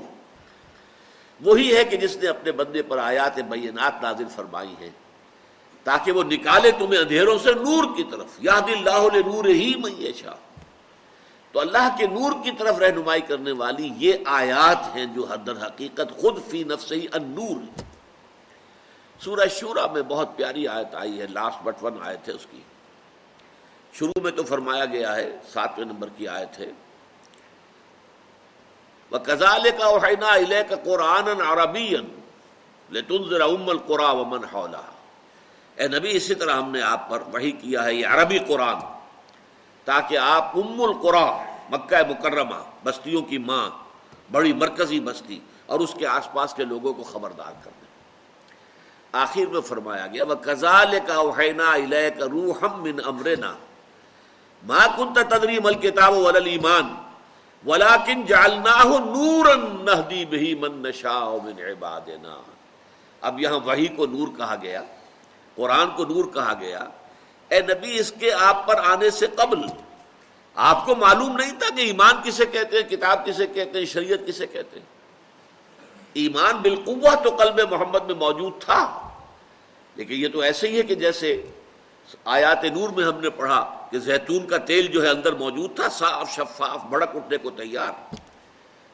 [1.40, 4.90] وہی ہے کہ جس نے اپنے بندے پر آیات بینات نازل فرمائی ہیں،
[5.86, 8.36] تاکہ وہ نکالے تمہیں اندھیروں سے نور کی طرف.
[8.40, 10.34] یاد اللہ نور ہی میشا
[11.54, 16.08] تو اللہ کے نور کی طرف رہنمائی کرنے والی یہ آیات ہیں جو حدر حقیقت
[16.20, 17.60] خود فی نفس ہی النور
[19.20, 22.60] سورہ شورہ میں بہت پیاری آیت آئی ہے لاسٹ بٹ ون آیت ہے اس کی۔
[23.98, 26.70] شروع میں تو فرمایا گیا ہے، ساتویں نمبر کی آیت ہے۔
[29.10, 31.90] وہ کزال کا اوہینا الہ کا قرآن عربی
[32.90, 34.82] لتنظر ام القرا ومن حولہ
[35.76, 38.80] اے نبی، اسی طرح ہم نے آپ پر وہی کیا ہے، یہ عربی قرآن،
[39.86, 41.26] تاکہ آپ ام القرا
[41.70, 43.68] مکہ مکرمہ، بستیوں کی ماں،
[44.32, 47.92] بڑی مرکزی بستی اور اس کے آس پاس کے لوگوں کو خبردار کر دیں۔
[49.12, 53.54] آخر میں فرمایا گیا وہ کزال کا اوہینا الہ کا روحم من امرنا
[54.68, 56.94] ما کنت تدری مل کتاب ولل ایمان
[57.64, 62.36] ولاکن جالنا نورن نہدی بہی من نشا من عبادنا.
[63.22, 64.82] اب یہاں وہی کو نور کہا گیا،
[65.56, 66.78] قرآن کو نور کہا گیا،
[67.50, 69.60] اے نبی اس کے آپ پر آنے سے قبل
[70.56, 74.26] آپ کو معلوم نہیں تھا کہ ایمان کسے کہتے ہیں، کتاب کسے کہتے ہیں، شریعت
[74.26, 74.86] کسے کہتے ہیں؟
[76.22, 78.78] ایمان بالقوہ تو قلب محمد میں موجود تھا،
[79.96, 81.30] لیکن یہ تو ایسے ہی ہے کہ جیسے
[82.24, 85.88] آیات نور میں ہم نے پڑھا کہ زیتون کا تیل جو ہے اندر موجود تھا،
[85.88, 88.14] صاف، شفاف، بڑک اٹھنے کو تیار،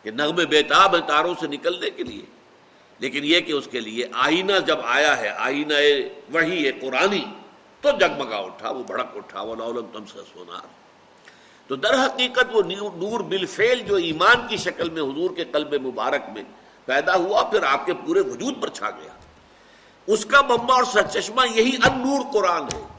[0.03, 2.25] کہ نغمے بیتاب ہیں تاروں سے نکلنے کے لیے۔
[2.99, 5.75] لیکن یہ کہ اس کے لیے آئینہ جب آیا ہے، آئینہ
[6.33, 7.25] وہی ہے، قرآنی،
[7.81, 10.67] تو جگمگا اٹھا، وہ بھڑک اٹھا، وہ لولم تم سے سونار
[11.67, 12.63] تو در حقیقت وہ
[12.97, 16.43] نور بالفعل جو ایمان کی شکل میں، حضور کے قلب مبارک میں
[16.85, 19.13] پیدا ہوا، پھر آپ کے پورے وجود پر چھا گیا۔
[20.07, 22.90] اس کا مما اور سچشمہ یہی ان نور قرآن ہے۔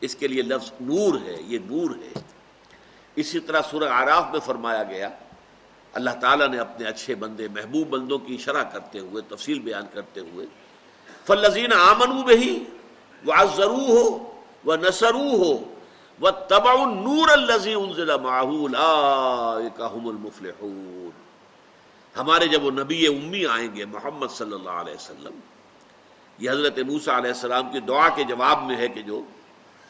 [0.00, 2.20] اس کے لیے لفظ نور ہے، یہ نور ہے۔
[3.16, 5.08] اسی طرح سورہ آراف میں فرمایا گیا،
[5.94, 10.20] اللہ تعالیٰ نے اپنے اچھے بندے، محبوب بندوں کی شرح کرتے ہوئے، تفصیل بیان کرتے
[10.20, 10.46] ہوئے
[11.26, 12.64] فلزین آمن بہی
[13.24, 14.32] وہ ضرو ہو
[14.64, 15.64] وہ نسرو ہو
[16.20, 17.74] وہ تبا نور الزی
[18.22, 21.10] ماحول المفلحون۔
[22.14, 25.38] ہمارے جب وہ نبی امی آئیں گے محمد صلی اللہ علیہ وسلم،
[26.38, 29.22] یہ حضرت موسا علیہ السلام کی دعا کے جواب میں ہے کہ جو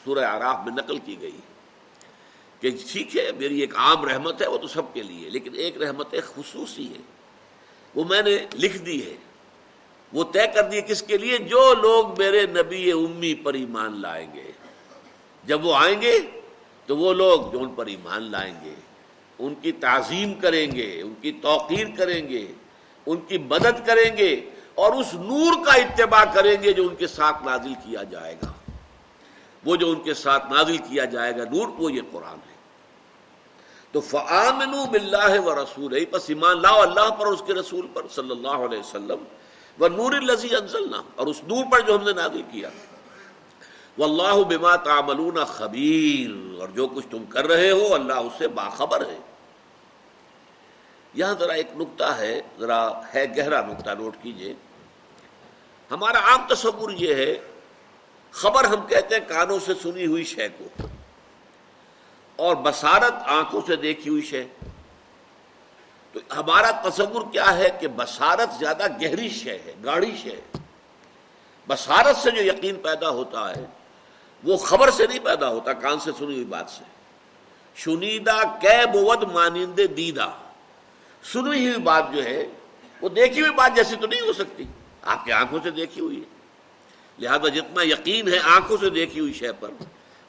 [0.07, 1.37] سورہ آراف میں نقل کی گئی
[2.61, 5.83] کہ ٹھیک ہے، میری ایک عام رحمت ہے، وہ تو سب کے لیے، لیکن ایک
[5.83, 7.03] رحمت خصوصی ہے۔
[7.95, 9.16] وہ میں نے لکھ دی ہے۔
[10.12, 14.35] وہ طے کر دیے کس کے لیے؟ جو لوگ میرے نبی امی پر ایمان لائیں
[14.35, 14.53] گے۔
[15.45, 16.40] جب وہ آئیں گے
[16.87, 18.75] تو وہ لوگ جو ان پر ایمان لائیں گے،
[19.38, 22.53] ان کی تعظیم کریں گے، ان کی توقیر کریں گے،
[23.07, 27.07] ان کی مدد کریں گے اور اس نور کا اتباع کریں گے جو ان کے
[27.07, 28.53] ساتھ نازل کیا جائے گا۔
[29.66, 32.55] وہ جو ان کے ساتھ نازل کیا جائے گا نور، وہ یہ قرآن ہے۔
[33.92, 38.09] تو فعامن بلّہ و رسول پس ایمان لاؤ اللہ پر اور اس کے رسول پر
[38.14, 39.24] صلی اللہ علیہ وسلم
[39.79, 42.68] وہ نور الزی انزلنا، اور اس نور پر جو ہم نے نازل کیا۔
[43.98, 49.07] واللہ بما تعملون خبیر، اور جو کچھ تم کر رہے ہو اللہ اس سے باخبر
[49.07, 49.18] ہے۔
[51.14, 52.81] یہاں ذرا ایک نقطہ ہے، ذرا
[53.14, 54.55] ہے گہرا نقطہ، نوٹ کیجیے۔
[55.90, 57.35] ہمارا عام تصور یہ ہے
[58.37, 60.87] خبر ہم کہتے ہیں کانوں سے سنی ہوئی شے کو،
[62.38, 64.44] اور بسارت آنکھوں سے دیکھی ہوئی شے۔
[66.14, 70.40] تو ہمارا تصور کیا ہے کہ بسارت زیادہ گہری شے ہے گاڑی شے
[71.68, 73.64] بسارت سے جو یقین پیدا ہوتا ہے،
[74.44, 76.85] وہ خبر سے نہیں پیدا ہوتا، کان سے سنی ہوئی بات سے۔
[77.77, 80.31] شنیدہ کی بود مانندے دیدہ۔
[81.25, 82.46] سنی ہوئی بات جو ہے،
[83.01, 84.64] وہ دیکھی ہوئی بات جیسی تو نہیں ہو سکتی۔
[85.03, 86.35] آپ کی آنکھوں سے دیکھی ہوئی ہے۔
[87.18, 89.68] لہذا جتنا یقین ہے آنکھوں سے دیکھی ہوئی شے پر،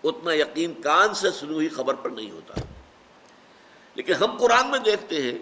[0.04, 2.62] اتنا یقین کان سے سنی ہوئی خبر پر نہیں ہوتا۔
[3.96, 5.38] لیکن ہم قرآن میں دیکھتے ہیں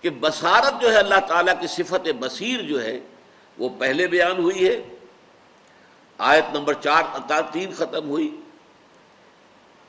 [0.00, 3.00] کہ بصارت جو ہے اللہ تعالیٰ کی صفت بصیر جو ہے،
[3.58, 4.88] وہ پہلے بیان ہوئی ہے۔
[6.18, 7.02] آیت نمبر چار
[7.52, 8.40] تین ختم ہوئی۔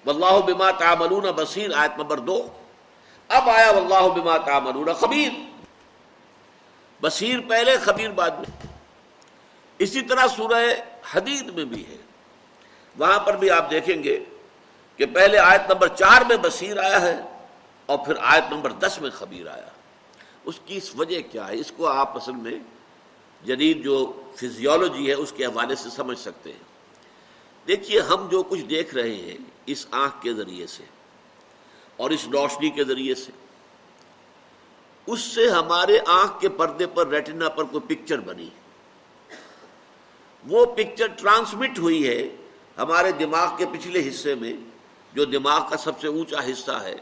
[0.05, 2.47] واللہ بما تعملون بصیر آیت نمبر دو۔
[3.27, 5.31] اب آیا واللہ بما تعملون خبیر۔
[7.01, 8.72] بصیر پہلے، خبیر بعد میں۔
[9.79, 10.65] اسی طرح سورہ
[11.11, 11.97] حدید میں بھی ہے۔
[12.97, 14.25] وہاں پر بھی آپ دیکھیں گے
[14.97, 17.21] کہ پہلے آیت نمبر چار میں بصیر آیا ہے
[17.85, 19.69] اور پھر آیت نمبر دس میں خبیر آیا۔
[20.45, 22.59] اس کی اس وجہ کیا ہے؟ اس کو آپ اصل میں
[23.45, 26.73] جدید جو فزیولوجی ہے اس کے حوالے سے سمجھ سکتے ہیں۔
[27.67, 30.83] دیکھیے ہم جو کچھ دیکھ رہے ہیں اس آنکھ کے ذریعے سے
[31.97, 33.31] اور اس روشنی کے ذریعے سے،
[35.07, 38.62] اس سے ہمارے آنکھ کے پردے پر، ریٹنا پر کوئی پکچر بنی ہے۔
[40.47, 42.35] وہ پکچر ٹرانسمٹ ہوئی ہے
[42.77, 44.53] ہمارے دماغ کے پچھلے حصے میں،
[45.13, 46.95] جو دماغ کا سب سے اونچا حصہ ہے،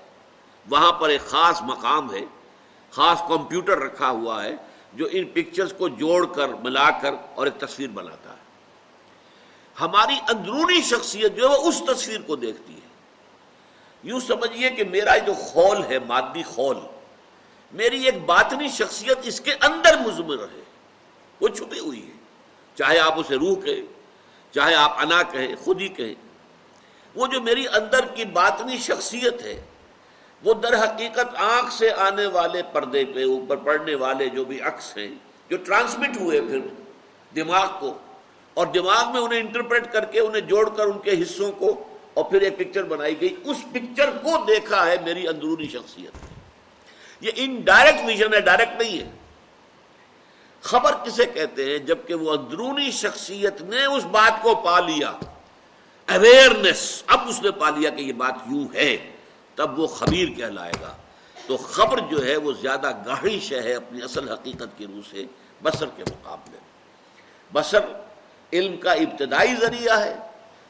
[0.69, 2.25] وہاں پر ایک خاص مقام ہے،
[2.91, 4.55] خاص کمپیوٹر رکھا ہوا ہے،
[4.93, 8.39] جو ان پکچرز کو جوڑ کر، ملا کر اور ایک تصویر بناتا ہے۔
[9.81, 12.89] ہماری اندرونی شخصیت جو ہے، وہ اس تصویر کو دیکھتی ہے۔
[14.03, 16.77] یوں سمجھیے کہ میرا جو خول ہے، مادی خول،
[17.71, 20.63] میری ایک باطنی شخصیت اس کے اندر مزمر ہے،
[21.41, 22.10] وہ چھپی ہوئی ہے۔
[22.75, 23.81] چاہے آپ اسے روح کہیں،
[24.53, 26.13] چاہے آپ انا کہیں، خود ہی کہیں۔
[27.15, 29.61] وہ جو میری اندر کی باطنی شخصیت ہے،
[30.43, 34.97] وہ در حقیقت آنکھ سے آنے والے پردے پہ، اوپر پڑنے والے جو بھی عکس
[34.97, 35.15] ہیں،
[35.49, 36.59] جو ٹرانسمٹ ہوئے پھر
[37.35, 37.97] دماغ کو،
[38.53, 42.25] اور دماغ میں انہیں انٹرپریٹ کر کے، انہیں جوڑ کر ان کے حصوں کو، اور
[42.25, 46.13] پھر ایک پکچر بنائی گئی۔ اس پکچر کو دیکھا ہے میری اندرونی شخصیت۔
[47.21, 49.11] یہ ان ڈائریکٹ ویژن ہے ڈائریکٹ نہیں ہے۔
[50.61, 55.13] خبر کسے کہتے ہیں جبکہ وہ اندرونی شخصیت نے اس بات کو پا لیا؟
[56.07, 59.11] اویئرنیس اب اس نے پا لیا کہ یہ بات یوں ہے،
[59.55, 60.95] تب وہ خبیر کہلائے گا۔
[61.47, 65.25] تو خبر جو ہے وہ زیادہ گاڑی شہ ہے اپنی اصل حقیقت کی روح سے
[65.63, 66.57] بسر کے مقابلے۔
[67.53, 67.79] بسر
[68.53, 70.17] علم کا ابتدائی ذریعہ ہے۔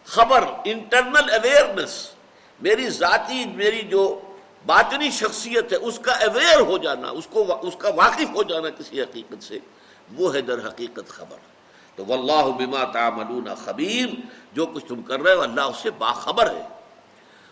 [0.06, 2.12] خبر انٹرنل اویئرنیس
[2.62, 4.20] میری ذاتی، میری جو
[4.66, 8.70] باطنی شخصیت ہے، اس کا اویئر ہو جانا، اس کو، اس کا واقف ہو جانا
[8.70, 9.60] کسی حقیقت سے۔
[10.16, 11.38] وہ ہے در حقیقت خبر۔
[11.96, 14.10] تو واللہ بما تعملون خبیر،
[14.54, 16.68] جو کچھ تم کر رہے ہو اللہ اس سے باخبر ہے۔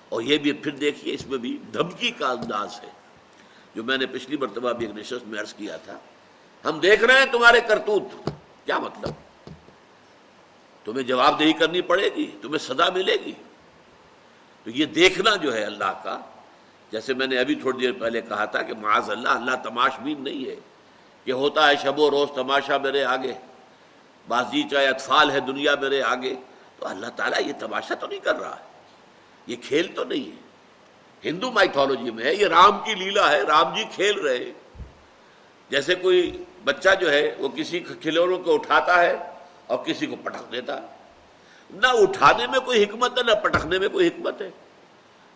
[0.10, 2.90] اور یہ بھی پھر دیکھیے اس میں بھی دھمکی کا انداز ہے۔
[3.76, 5.98] جو میں نے پچھلی مرتبہ بھی ایک نشست میں عرض کیا تھا،
[6.66, 8.30] ہم دیکھ رہے ہیں تمہارے کرتوت۔
[8.66, 9.10] کیا مطلب؟
[10.86, 13.34] تمہیں جواب دہی کرنی پڑے گی، تمہیں سزا ملے گی۔
[14.64, 16.20] تو یہ دیکھنا جو ہے اللہ کا،
[16.92, 20.24] جیسے میں نے ابھی تھوڑی دیر پہلے کہا تھا کہ معاذ اللہ اللہ تماش بین
[20.24, 20.56] نہیں ہے۔
[21.30, 23.34] کہ ہوتا ہے شب و روز تماشا میرے آگے،
[24.28, 26.36] بازی چاہے اطفال ہے دنیا میرے آگے،
[26.80, 28.64] تو اللہ تعالیٰ یہ تماشا تو نہیں کر رہا ہے۔
[29.48, 30.36] یہ کھیل تو نہیں ہے۔
[31.30, 34.84] ہندو مائتھولوجی میں ہے، یہ رام کی لیلا ہے، رام جی کھیل رہے ہیں۔
[35.70, 39.18] جیسے کوئی بچہ جو ہے، وہ کسی کھلونوں کو اٹھاتا ہے
[39.68, 40.88] اور کسی کو پٹک دیتا ہے۔
[41.70, 44.52] نہ اٹھانے میں کوئی حکمت ہے، نہ پٹکنے میں کوئی حکمت ہے۔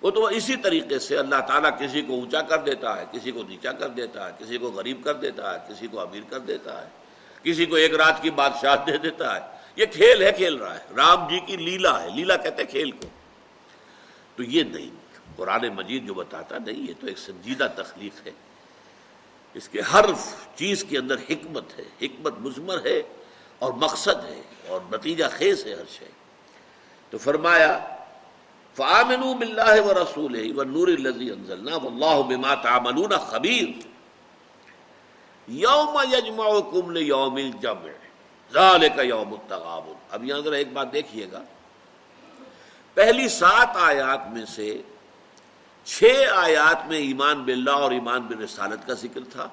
[0.03, 3.43] وہ تو اسی طریقے سے اللہ تعالیٰ کسی کو اونچا کر دیتا ہے، کسی کو
[3.43, 6.81] نیچا کر دیتا ہے، کسی کو غریب کر دیتا ہے، کسی کو امیر کر دیتا
[6.81, 6.89] ہے،
[7.43, 10.79] کسی کو ایک رات کی بادشاہ دے دیتا ہے۔ یہ کھیل ہے، کھیل رہا ہے۔
[10.97, 13.07] رام جی کی لیلا ہے، لیلا کہتے ہیں کھیل کو۔
[14.35, 14.89] تو یہ نہیں،
[15.35, 18.31] قرآن مجید جو بتاتا نہیں، یہ تو ایک سنجیدہ تخلیق ہے۔
[19.53, 20.05] اس کے ہر
[20.55, 23.01] چیز کے اندر حکمت ہے، حکمت مزمر ہے
[23.59, 26.09] اور مقصد ہے اور نتیجہ خیز ہے ہر شے۔
[27.09, 27.92] تو فرمایا
[28.75, 33.93] فَآمِنُوا بِاللَّهِ وَرَسُولِهِ وَالنُّورِ الَّذِي أَنزَلْنَا وَاللَّهُ بِمَا تَعْمَلُونَ خَبِيرٌ
[35.47, 37.89] یوم یجمعکم لیوم الجمع،
[38.53, 41.41] ذالک یوم التغابن۔ اب یہاں ذرا ایک بات دیکھیے گا۔
[42.93, 44.81] پہلی سات آیات میں سے
[45.85, 46.03] چھ
[46.35, 49.47] آیات میں ایمان باللہ اور ایمان بالرسالت کا ذکر تھا۔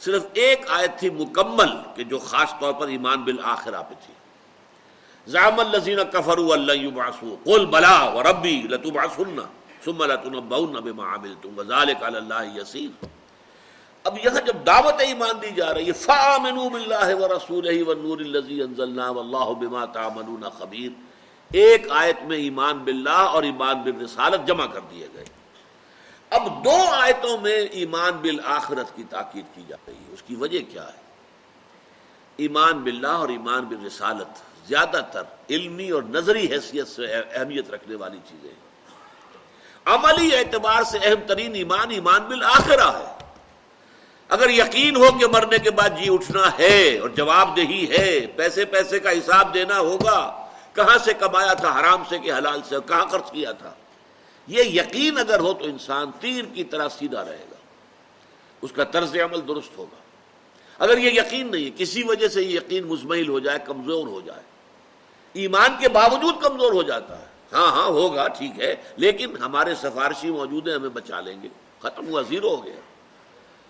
[0.00, 4.14] صرف ایک آیت تھی مکمل، کہ جو خاص طور پر ایمان بالآخرہ پہ تھی۔
[5.26, 6.38] زعم الذين زام الزین کفر
[7.44, 9.40] قل بلا و ربی لتبعثن
[9.84, 12.90] ثم لتنبؤن بما عملتم وذلك على الله يسير.
[14.04, 19.08] اب یہاں جب دعوت ایمان دی جا رہی ہے، فآمنوا بالله ورسوله والنور الذي انزلنا
[19.08, 20.90] والله بما تعملون خبير.
[21.50, 25.24] ایک آیت میں ایمان باللہ اور ایمان بالرسالت جمع کر دیے گئے.
[26.30, 30.62] اب دو آیتوں میں ایمان بالآخرت کی تاکید کی جا رہی ہے، اس کی وجہ
[30.70, 31.04] کیا ہے؟
[32.36, 34.45] ایمان باللہ اور ایمان بالرسالت.
[34.68, 37.02] زیادہ تر علمی اور نظری حیثیت سے
[37.32, 38.66] اہمیت رکھنے والی چیزیں
[39.84, 43.32] عملی اعتبار سے اہم ترین ایمان ایمان بالآخرہ ہے۔
[44.28, 48.64] اگر یقین ہو کہ مرنے کے بعد جی اٹھنا ہے اور جواب دہی ہے، پیسے
[48.64, 53.06] پیسے کا حساب دینا ہوگا۔ کہاں سے کمایا تھا؟ حرام سے کہ حلال سے؟ کہاں
[53.06, 53.74] خرچ کیا تھا؟
[54.46, 57.56] یہ یقین اگر ہو تو انسان تیر کی طرح سیدھا رہے گا۔
[58.62, 59.96] اس کا طرز عمل درست ہوگا۔
[60.78, 64.55] اگر یہ یقین نہیں کسی وجہ سے یہ یقین مزمل ہو جائے، کمزور ہو جائے
[65.36, 70.30] ایمان کے باوجود کمزور ہو جاتا ہے۔ ہاں ہاں ہوگا، ٹھیک ہے، لیکن ہمارے سفارشی
[70.30, 71.48] موجود ہیں، ہمیں بچا لیں گے۔
[71.82, 72.76] ختم ہوا، زیرو ہو گیا۔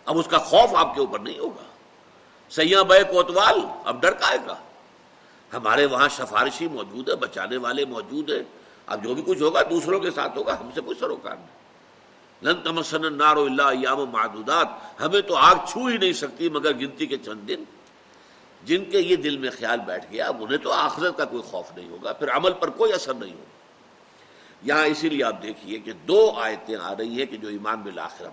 [0.05, 1.63] اب اس کا خوف آپ کے اوپر نہیں ہوگا۔
[2.51, 4.57] سیاح بے کوتوال، اب ڈر کا گا۔
[5.53, 8.43] ہمارے وہاں سفارشی موجود ہے بچانے والے موجود ہیں۔
[8.87, 11.67] اب جو بھی کچھ ہوگا، دوسروں کے ساتھ ہوگا، ہم سے کوئی سروکار نہیں۔
[12.43, 14.69] لن تمسن نارو اللہ یام معدودات۔
[15.01, 17.65] ہمیں تو آگ چھو ہی نہیں سکتی مگر گنتی کے چند دن۔
[18.65, 21.77] جن کے یہ دل میں خیال بیٹھ گیا، اب انہیں تو آخرت کا کوئی خوف
[21.77, 23.57] نہیں ہوگا، پھر عمل پر کوئی اثر نہیں ہوگا۔
[24.63, 28.29] یہاں اسی لیے آپ دیکھیے کہ دو آیتیں آ رہی ہیں کہ جو ایمان بالآخرہ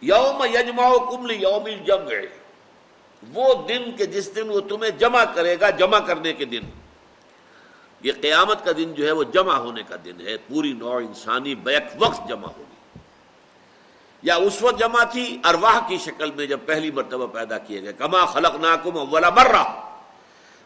[0.00, 2.14] یوم یجما کمل یوم جمع
[3.32, 6.62] وہ دن کے جس دن وہ تمہیں جمع کرے گا، جمع کرنے کے دن۔
[8.02, 11.54] یہ قیامت کا دن جو ہے، وہ جمع ہونے کا دن ہے۔ پوری نوع انسانی
[11.54, 12.83] بیک وقت جمع ہوگی۔
[14.24, 17.92] یا اس وقت جمع تھی ارواح کی شکل میں جب پہلی مرتبہ پیدا کیے گئے،
[17.92, 19.64] کما خلق ناکم اولا مرہ۔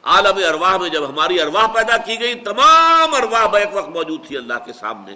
[0.02, 4.36] عالم ارواح میں جب ہماری ارواح پیدا کی گئی، تمام ارواح بیک وقت موجود تھی
[4.36, 5.14] اللہ کے سامنے۔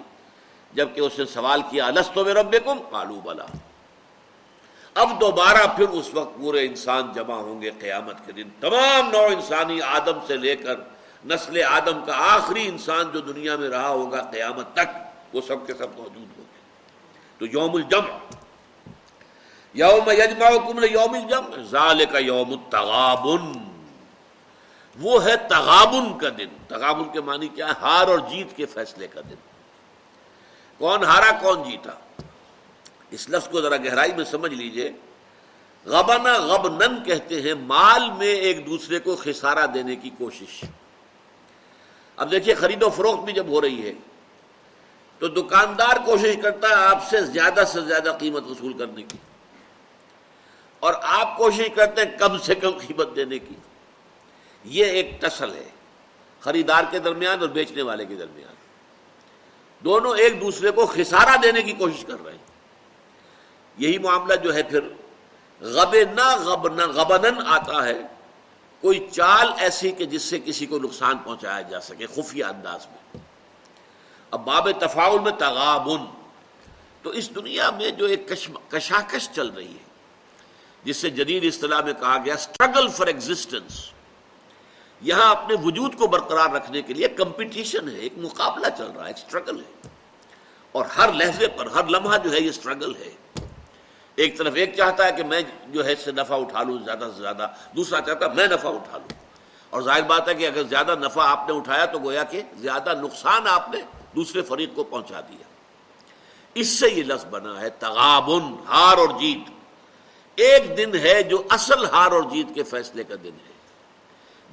[0.73, 3.45] جبکہ اس نے سوال کیا السطو میں رب کم کالو بلا۔
[4.93, 9.23] اب دوبارہ پھر اس وقت پورے انسان جمع ہوں گے قیامت کے دن۔ تمام نو
[9.23, 10.75] انسانی آدم سے لے کر
[11.25, 14.87] نسل آدم کا آخری انسان جو دنیا میں رہا ہوگا قیامت تک،
[15.33, 16.45] وہ سب کے سب موجود ہوں
[17.37, 18.32] تو یوم الجمع۔
[19.75, 21.61] یوم یجمعکم یوم الجمع.
[21.61, 23.51] ذالک یوم التغابن.
[24.99, 26.49] وہ ہے تغابن کا دن.
[26.67, 29.35] تغابن کے معنی کیا ہے؟ ہار اور جیت کے فیصلے کا دن.
[30.77, 31.91] کون ہارا، کون جیتا؟
[33.11, 34.91] اس لفظ کو ذرا گہرائی میں سمجھ لیجیے.
[35.85, 40.63] غبنا غبنن کہتے ہیں مال میں ایک دوسرے کو خسارہ دینے کی کوشش.
[42.15, 43.93] اب دیکھیے، خرید و فروخت بھی جب ہو رہی ہے،
[45.19, 49.17] تو دکاندار کوشش کرتا ہے آپ سے زیادہ سے زیادہ قیمت وصول کرنے کی.
[50.83, 53.55] اور آپ کوشش کرتے ہیں کم سے کم قیمت دینے کی۔
[54.63, 55.69] یہ ایک ٹسل ہے
[56.39, 58.53] خریدار کے درمیان اور بیچنے والے کے درمیان۔
[59.83, 62.45] دونوں ایک دوسرے کو خسارہ دینے کی کوشش کر رہے ہیں۔
[63.77, 64.79] یہی معاملہ جو ہے پھر
[65.61, 68.01] غب نہ غبنن آتا ہے۔
[68.81, 73.21] کوئی چال ایسی کہ جس سے کسی کو نقصان پہنچایا جا سکے خفیہ انداز میں۔
[74.31, 76.05] اب باب تفاول میں تغابن۔
[77.01, 78.33] تو اس دنیا میں جو ایک
[78.69, 79.92] کشاکش چل رہی ہے
[80.83, 83.91] جس سے جدید اصطلاح میں کہا گیا اسٹرگل فار ایگزٹینس
[85.01, 89.07] یہاں اپنے وجود کو برقرار رکھنے کے لیے کمپٹیشن ہے، ایک مقابلہ چل رہا ہے،
[89.07, 89.87] ایک اسٹرگل ہے۔
[90.71, 93.11] اور ہر لہجے پر، ہر لمحہ جو ہے یہ اسٹرگل ہے۔
[94.15, 97.09] ایک طرف ایک چاہتا ہے کہ میں جو ہے اس سے نفع اٹھا لوں، زیادہ
[97.15, 99.25] سے زیادہ۔ دوسرا چاہتا ہے میں نفع اٹھا لوں۔
[99.69, 102.93] اور ظاہر بات ہے کہ اگر زیادہ نفع آپ نے اٹھایا تو گویا کہ زیادہ
[103.01, 103.81] نقصان آپ نے
[104.15, 105.43] دوسرے فریق کو پہنچا دیا۔
[106.53, 109.62] اس سے یہ لفظ بنا ہے تغابن، ہار اور جیت۔
[110.35, 113.53] ایک دن ہے جو اصل ہار اور جیت کے فیصلے کا دن ہے۔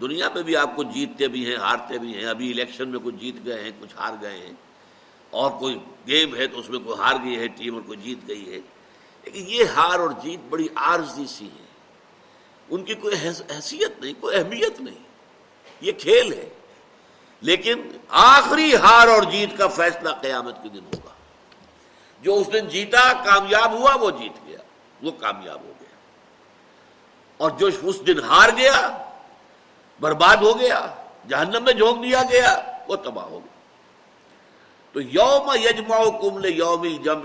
[0.01, 3.15] دنیا میں بھی آپ کچھ جیتتے بھی ہیں، ہارتے بھی ہیں، ابھی الیکشن میں کچھ
[3.15, 4.53] جیت گئے ہیں، کچھ ہار گئے ہیں۔
[5.31, 8.29] اور کوئی گیم ہے تو اس میں کوئی ہار گئی ہے ٹیم اور کوئی جیت
[8.29, 8.61] گئی ہے۔
[9.25, 11.67] لیکن یہ ہار اور جیت بڑی عارضی سی ہے
[12.71, 14.99] ان کی کوئی حیثیت نہیں، کوئی اہمیت نہیں۔
[15.81, 16.49] یہ کھیل ہے۔
[17.41, 21.13] لیکن آخری ہار اور جیت کا فیصلہ قیامت کے دن ہوگا۔
[22.23, 24.50] جو اس دن جیتا، کامیاب ہوا، وہ جیت گیا۔
[25.03, 25.91] وہ کامیاب ہو گیا۔
[27.37, 29.09] اور جو اس دن ہار گیا،
[30.01, 30.95] برباد ہو گیا،
[31.29, 33.51] جہنم میں جھونک دیا گیا، وہ تباہ ہو گیا۔
[34.93, 37.21] تو یوم یجما کمل یوم جم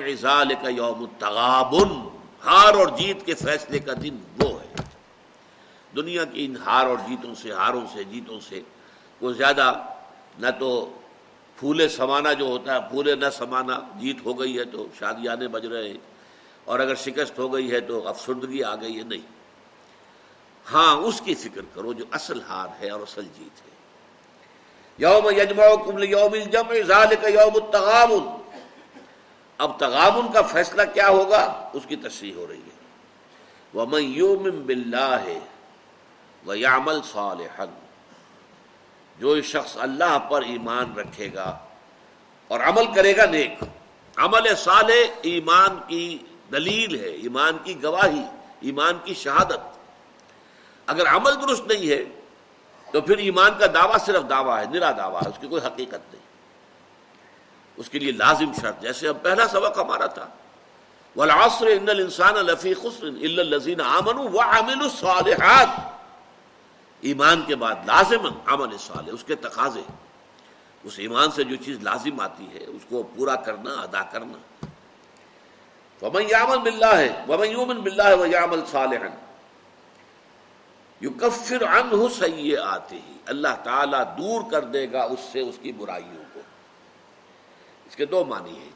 [0.62, 4.84] کا یوم تغابن ہار اور جیت کے فیصلے کا دن وہ ہے۔
[5.96, 8.62] دنیا کی ان ہار اور جیتوں سے، ہاروں سے، جیتوں سے
[9.20, 9.74] کوئی زیادہ
[10.40, 10.98] نہ تو
[11.60, 15.66] پھولے سمانا جو ہوتا ہے، پھولے نہ سمانا، جیت ہو گئی ہے تو شادیانے بج
[15.66, 16.15] رہے ہیں۔
[16.66, 19.36] اور اگر شکست ہو گئی ہے تو افسردگی آ گئی ہے، نہیں۔
[20.72, 23.76] ہاں اس کی فکر کرو جو اصل ہار ہے اور اصل جیت ہے۔
[24.98, 25.30] یوم
[26.04, 28.42] یوم یوم التغامن
[29.58, 32.76] اب تغامن کا فیصلہ کیا ہوگا؟ اس کی تشریح ہو رہی ہے۔
[33.74, 35.40] وہ یوم بلّہ ہے
[36.46, 37.00] وہ یامل
[39.20, 41.58] جو شخص اللہ پر ایمان رکھے گا
[42.48, 43.54] اور عمل کرے گا، نیک۔
[44.16, 46.18] عمل صالح ایمان کی
[46.52, 48.22] دلیل ہے، ایمان کی گواہی،
[48.60, 49.60] ایمان کی شہادت۔
[50.86, 52.04] اگر عمل درست نہیں ہے،
[52.92, 56.14] تو پھر ایمان کا دعویٰ صرف دعویٰ ہے، نرا دعویٰ ہے، اس کی کوئی حقیقت
[56.14, 56.26] نہیں۔
[57.78, 60.28] اس کے لیے لازم شرط، جیسے اب پہلا سبق ہمارا تھا۔
[61.16, 65.68] والعصر ان الانسان لفی خسر الا الذين امنوا وعملوا الصالحات۔
[67.02, 69.82] ایمان کے بعد لازم عمل صالح، اس کے تقاضے۔
[70.84, 74.38] اس ایمان سے جو چیز لازم آتی ہے، اس کو پورا کرنا، ادا کرنا۔
[76.02, 79.08] ومن يعمل بالله، ومن يؤمن بالله ويعمل صالحا.
[81.02, 82.06] یو کفر ان
[82.64, 86.42] آتے ہی اللہ تعالیٰ دور کر دے گا اس سے اس کی برائیوں کو.
[87.86, 88.70] اس کے دو معنی ہیں.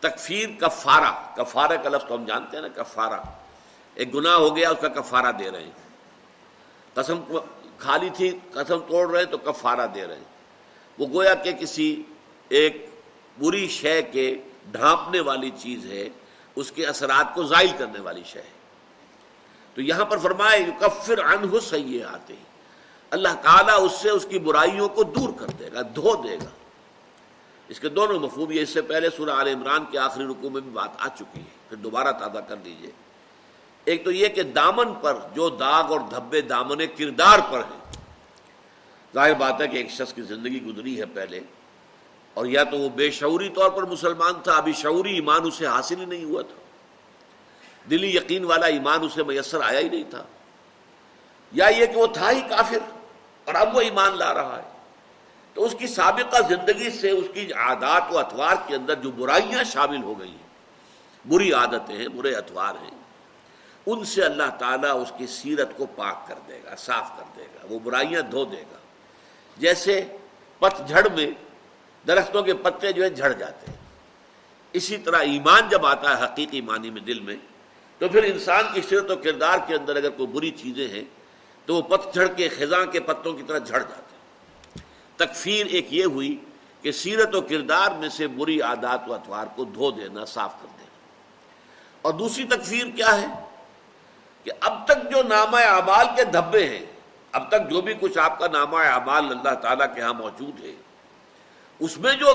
[0.00, 1.34] تکفیر کفارہ.
[1.36, 3.20] کفارہ کا لفظ تو ہم جانتے ہیں نا، کفارہ.
[3.94, 5.70] ایک گناہ ہو گیا، اس کا کفارہ دے رہے ہیں.
[6.94, 7.20] قسم
[7.78, 10.30] خالی تھی، قسم توڑ رہے تو کفارہ دے رہے ہیں.
[10.98, 12.02] وہ گویا کہ کسی
[12.48, 12.90] ایک
[13.38, 14.36] بری شے کے
[14.70, 16.08] ڈھانپنے والی چیز ہے،
[16.56, 18.62] اس کے اثرات کو زائل کرنے والی شے ہے۔
[19.74, 22.34] تو یہاں پر فرمائے کفر عنہ سیے آتے
[23.10, 26.48] اللہ تعالیٰ اس سے اس کی برائیوں کو دور کر دے گا، دھو دے گا۔
[27.68, 30.60] اس کے دونوں مفہوم، یہ اس سے پہلے سورہ عال عمران کے آخری رکو میں
[30.60, 32.90] بھی بات آ چکی ہے۔ پھر دوبارہ تازہ کر دیجیے۔
[33.84, 37.80] ایک تو یہ کہ دامن پر جو داغ اور دھبے دامن کردار پر ہیں
[39.14, 41.40] ظاہر بات ہے کہ ایک شخص کی زندگی گزری ہے پہلے۔
[42.34, 46.00] اور یا تو وہ بے شعوری طور پر مسلمان تھا، ابھی شعوری ایمان اسے حاصل
[46.00, 46.62] ہی نہیں ہوا تھا۔
[47.90, 50.22] دلی یقین والا ایمان اسے میسر آیا ہی نہیں تھا۔
[51.52, 52.78] یا یہ کہ وہ تھا ہی کافر
[53.44, 54.72] اور اب وہ ایمان لا رہا ہے۔
[55.54, 59.64] تو اس کی سابقہ زندگی سے اس کی عادات و اتوار کے اندر جو برائیاں
[59.64, 60.48] شامل ہو گئی ہیں،
[61.28, 63.02] بری عادتیں ہیں، برے اتوار ہیں،
[63.86, 67.42] ان سے اللہ تعالیٰ اس کی سیرت کو پاک کر دے گا، صاف کر دے
[67.42, 68.78] گا، وہ برائیاں دھو دے گا۔
[69.56, 70.16] جیسے
[70.58, 71.26] پت جھڑ میں
[72.06, 73.78] درختوں کے پتے جو ہے جھڑ جاتے ہیں۔
[74.72, 77.36] اسی طرح ایمان جب آتا ہے حقیقی معنی میں دل میں،
[77.98, 81.04] تو پھر انسان کی صرت و کردار کے اندر اگر کوئی بری چیزیں ہیں،
[81.66, 84.22] تو وہ پت جھڑ کے خزاں کے پتوں کی طرح جھڑ جاتے ہیں۔
[85.16, 86.36] تکفیر ایک یہ ہوئی
[86.82, 90.66] کہ سیرت و کردار میں سے بری عادات و اتوار کو دھو دینا، صاف کر
[90.66, 90.82] دینا۔
[92.02, 93.26] اور دوسری تکفیر کیا ہے؟
[94.44, 96.86] کہ اب تک جو نامہ اعمال کے دھبے ہیں،
[97.32, 100.72] اب تک جو بھی کچھ آپ کا نامہ اعمال اللہ تعالیٰ کے ہاں موجود ہے
[101.82, 102.26] اس میں جو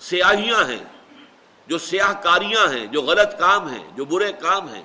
[0.00, 0.84] سیاہیاں ہیں،
[1.66, 4.82] جو سیاہ کاریاں ہیں، جو غلط کام ہیں، جو برے کام ہیں،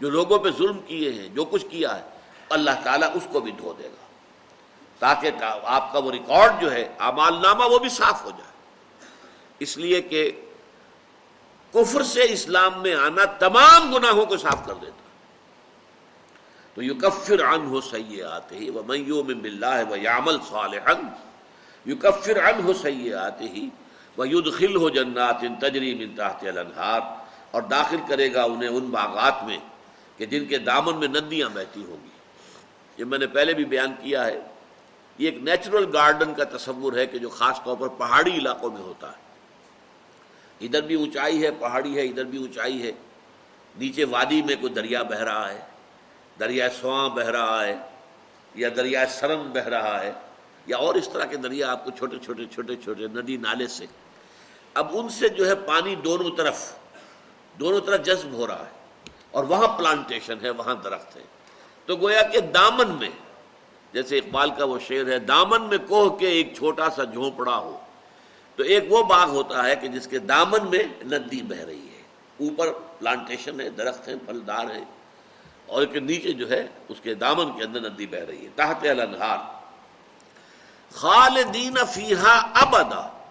[0.00, 2.02] جو لوگوں پہ ظلم کیے ہیں، جو کچھ کیا ہے،
[2.50, 4.06] اللہ تعالیٰ اس کو بھی دھو دے گا۔
[4.98, 5.30] تاکہ
[5.64, 8.52] آپ کا وہ ریکارڈ جو ہے امال نامہ وہ بھی صاف ہو جائے۔
[9.58, 10.30] اس لیے کہ
[11.72, 15.08] کفر سے اسلام میں آنا تمام گناہوں کو صاف کر دیتا۔
[16.74, 18.82] تو یو کفر ان ہو سیے آتے ہی وہ
[21.86, 23.68] میو میں مل وہ یو ہو سیے آتے ہی
[24.50, 27.00] خل ہو جنات ان تجریم تحت الانہار
[27.50, 29.58] اور داخل کرے گا انہیں ان باغات میں
[30.16, 32.08] کہ جن کے دامن میں ندیاں بہتی ہوں گی۔
[32.98, 34.40] یہ میں نے پہلے بھی بیان کیا ہے۔
[35.18, 38.82] یہ ایک نیچرل گارڈن کا تصور ہے کہ جو خاص طور پر پہاڑی علاقوں میں
[38.82, 39.30] ہوتا ہے۔
[40.60, 42.92] ادھر بھی اونچائی ہے، پہاڑی ہے، ادھر بھی اونچائی ہے۔
[43.76, 45.60] نیچے وادی میں کوئی دریا بہ رہا ہے
[46.40, 47.76] دریا سواں بہ رہا ہے
[48.54, 50.12] یا دریا سرن بہ رہا ہے۔
[50.70, 53.86] یا اور اس طرح کے دریا آپ کو چھوٹے چھوٹے چھوٹے چھوٹے ندی نالے سے
[54.74, 56.72] اب ان سے جو ہے پانی دونوں طرف
[57.60, 58.80] دونوں طرف جذب ہو رہا ہے
[59.30, 61.22] اور وہاں پلانٹیشن ہے، وہاں درخت ہے۔
[61.86, 63.08] تو گویا کہ دامن میں،
[63.92, 67.80] جیسے اقبال کا وہ شعر ہے، دامن میں کوہ کے ایک چھوٹا سا جھونپڑا ہو۔
[68.56, 72.02] تو ایک وہ باغ ہوتا ہے کہ جس کے دامن میں ندی بہ رہی ہے۔
[72.40, 74.84] اوپر پلانٹیشن ہے، درخت ہیں، پھلدار ہیں۔
[75.66, 78.86] اور ایک نیچے جو ہے، اس کے دامن کے اندر ندی بہ رہی ہے، تحت
[78.90, 79.59] الانہار۔
[80.92, 83.24] خالدین فیہا ابدا۔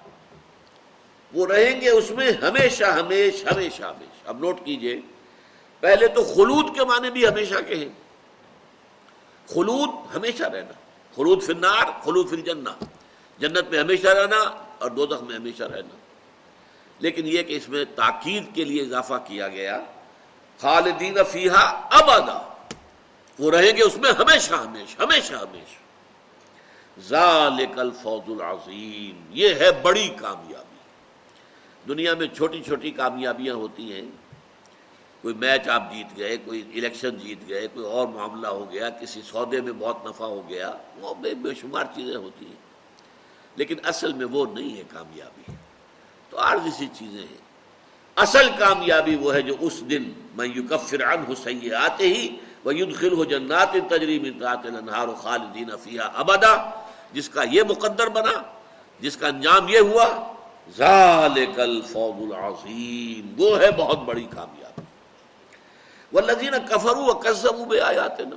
[1.33, 5.01] وہ رہیں گے اس میں ہمیشہ ہمیش ہمیشہ ہمیشہ۔ اب نوٹ کیجیے،
[5.79, 7.89] پہلے تو خلود کے معنی بھی ہمیشہ کے ہیں۔
[9.47, 10.73] خلود ہمیشہ رہنا۔
[11.15, 12.69] خلود فنار خلود فل جنہ
[13.39, 14.37] جنت میں ہمیشہ رہنا
[14.79, 15.95] اور دوزخ میں ہمیشہ رہنا۔
[16.99, 19.79] لیکن یہ کہ اس میں تاکید کے لیے اضافہ کیا گیا،
[20.61, 22.53] خالدین فیحا ابادا
[23.39, 25.78] وہ رہیں گے اس میں ہمیشہ ہمیشہ ہمیشہ ہمیشہ۔
[27.07, 30.75] ذالک الفوز العظیم، یہ ہے بڑی کامیابی۔
[31.87, 34.01] دنیا میں چھوٹی چھوٹی کامیابیاں ہوتی ہیں۔
[35.21, 39.21] کوئی میچ آپ جیت گئے، کوئی الیکشن جیت گئے، کوئی اور معاملہ ہو گیا، کسی
[39.21, 42.69] سودے میں بہت نفع ہو گیا، وہ بے بے شمار چیزیں ہوتی ہیں۔
[43.55, 45.51] لیکن اصل میں وہ نہیں ہے کامیابی۔
[46.29, 47.49] تو عارضی سی چیزیں ہیں۔
[48.15, 52.73] اصل کامیابی وہ ہے جو اس دن میں یکفر عنہ سیئات ہی وہ
[53.17, 56.53] ہو جنات تجریم انہار و خالدین فیہا ابدا
[57.13, 58.41] جس کا یہ مقدر بنا،
[58.99, 60.07] جس کا انجام یہ ہوا
[60.77, 64.81] ذالک الفوز العظیم وہ ہے بہت بڑی کامیابی۔
[66.11, 68.35] وہ لذین کفرو کسبو بے آیات نا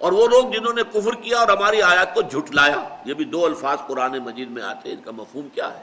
[0.00, 3.44] اور وہ لوگ جنہوں نے کفر کیا اور ہماری آیات کو جھٹلایا، یہ بھی دو
[3.44, 5.82] الفاظ قرآن مجید میں آتے ہیں، ان کا مفہوم کیا ہے؟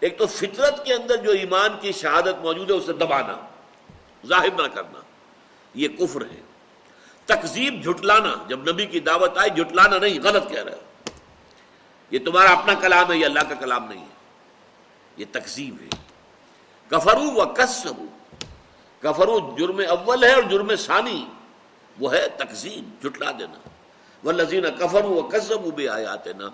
[0.00, 3.34] ایک تو فطرت کے اندر جو ایمان کی شہادت موجود ہے، اسے دبانا،
[4.26, 5.00] ظاہر نہ کرنا۔
[5.74, 6.40] یہ کفر ہے۔
[7.26, 10.80] تقزیب جھٹلانا، جب نبی کی دعوت آئی، جھٹلانا نہیں، غلط کہہ رہے ہو
[12.10, 14.18] یہ تمہارا اپنا کلام ہے، یہ اللہ کا کلام نہیں ہے۔
[15.16, 15.88] یہ تقزیب ہے۔
[16.88, 18.06] کفرو و کسبو
[19.00, 21.26] کفرو جرم اول ہے اور جرم ثانی۔
[22.00, 23.68] وہ ہے تقزیب جھٹلا دینا۔
[24.24, 26.46] وہ لذین کفر و کسب بھی آیات نا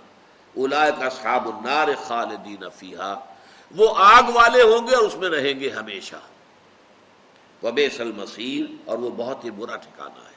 [0.56, 3.14] الا کا صحاب النار خالدین فیحا
[3.76, 6.16] وہ آگ والے ہوں گے اور اس میں رہیں گے ہمیشہ۔
[7.64, 10.34] وبیس المسیر اور وہ بہت ہی برا ٹھکانا ہے۔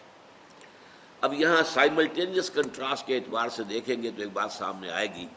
[1.22, 5.28] اب یہاں سائملٹینیس کنٹراسٹ کے اعتبار سے دیکھیں گے تو ایک بات سامنے آئے گی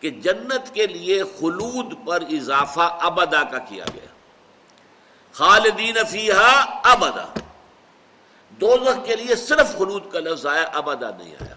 [0.00, 4.06] کہ جنت کے لیے خلود پر اضافہ ابدا کا کیا گیا۔
[5.32, 7.38] خالدین فیحا ابدا۔
[8.50, 11.54] دو کے لیے صرف خلود کا لفظ آیا، ابدا نہیں آیا۔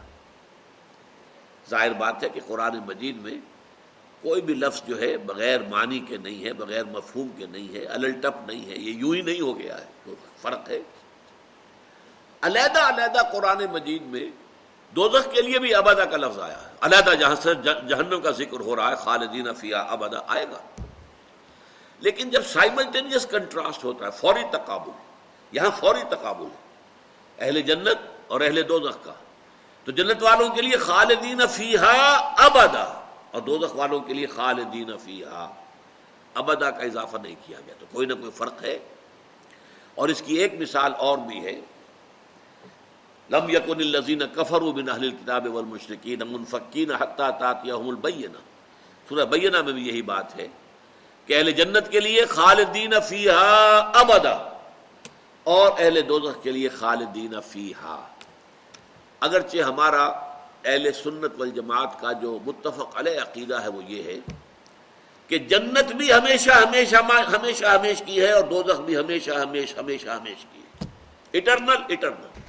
[1.70, 3.38] ظاہر بات ہے کہ قرآن مجید میں
[4.22, 7.86] کوئی بھی لفظ جو ہے بغیر معنی کے نہیں ہے، بغیر مفہوم کے نہیں ہے
[7.86, 10.80] الٹپ نہیں ہے، یہ یوں ہی نہیں ہو گیا ہے۔ فرق ہے۔
[12.42, 14.26] علیحدہ علیحدہ قرآن مجید میں
[14.96, 18.60] دوزخ کے لیے بھی ابدا کا لفظ آیا ہے۔ علیحدہ جہاں سے، جہنم کا ذکر
[18.60, 20.84] ہو رہا ہے، خالدین فیا ابدا آئے گا۔
[22.00, 24.92] لیکن جب سائملٹینیس کنٹراسٹ ہوتا ہے، فوری تقابل،
[25.52, 26.46] یہاں فوری تقابل
[27.40, 27.98] اہل جنت
[28.28, 29.14] اور اہل دوزخ کا۔
[29.84, 32.16] تو جنت والوں کے لیے خالدین فیحا
[32.46, 35.48] ابدا۔ اور دوزخ والوں کے لیے خالدین فیحا
[36.34, 38.80] ابدا کا اضافہ نہیں کیا گیا، تو کوئی نہ کوئی فرق ہے۔
[39.96, 41.62] اور اس کی ایک مثال اور بھی ہے۔
[43.30, 48.38] لم یکن الذین کفروا من اہل الكتاب والمشرکین منفکین حتی تاتیہم البینہ۔
[49.10, 50.48] سورہ بینہ میں بھی یہی بات ہے
[51.26, 54.38] کہ اہل جنت کے لیے خالدین فیہا ابدا،
[55.44, 58.08] اور اہل دوزخ کے لیے خالدین فیہا۔
[59.20, 60.27] اگرچہ ہمارا
[60.68, 64.20] اہل سنت والجماعت کا جو متفق علیہ عقیدہ ہے وہ یہ ہے
[65.28, 70.10] کہ جنت بھی ہمیشہ ہمیشہ ہمیشہ ہمیش کی ہے اور دوزخ بھی ہمیشہ ہمیشہ ہمیشہ
[70.10, 70.86] ہمیش کی ہے۔
[71.34, 72.40] اٹرنل اٹرنل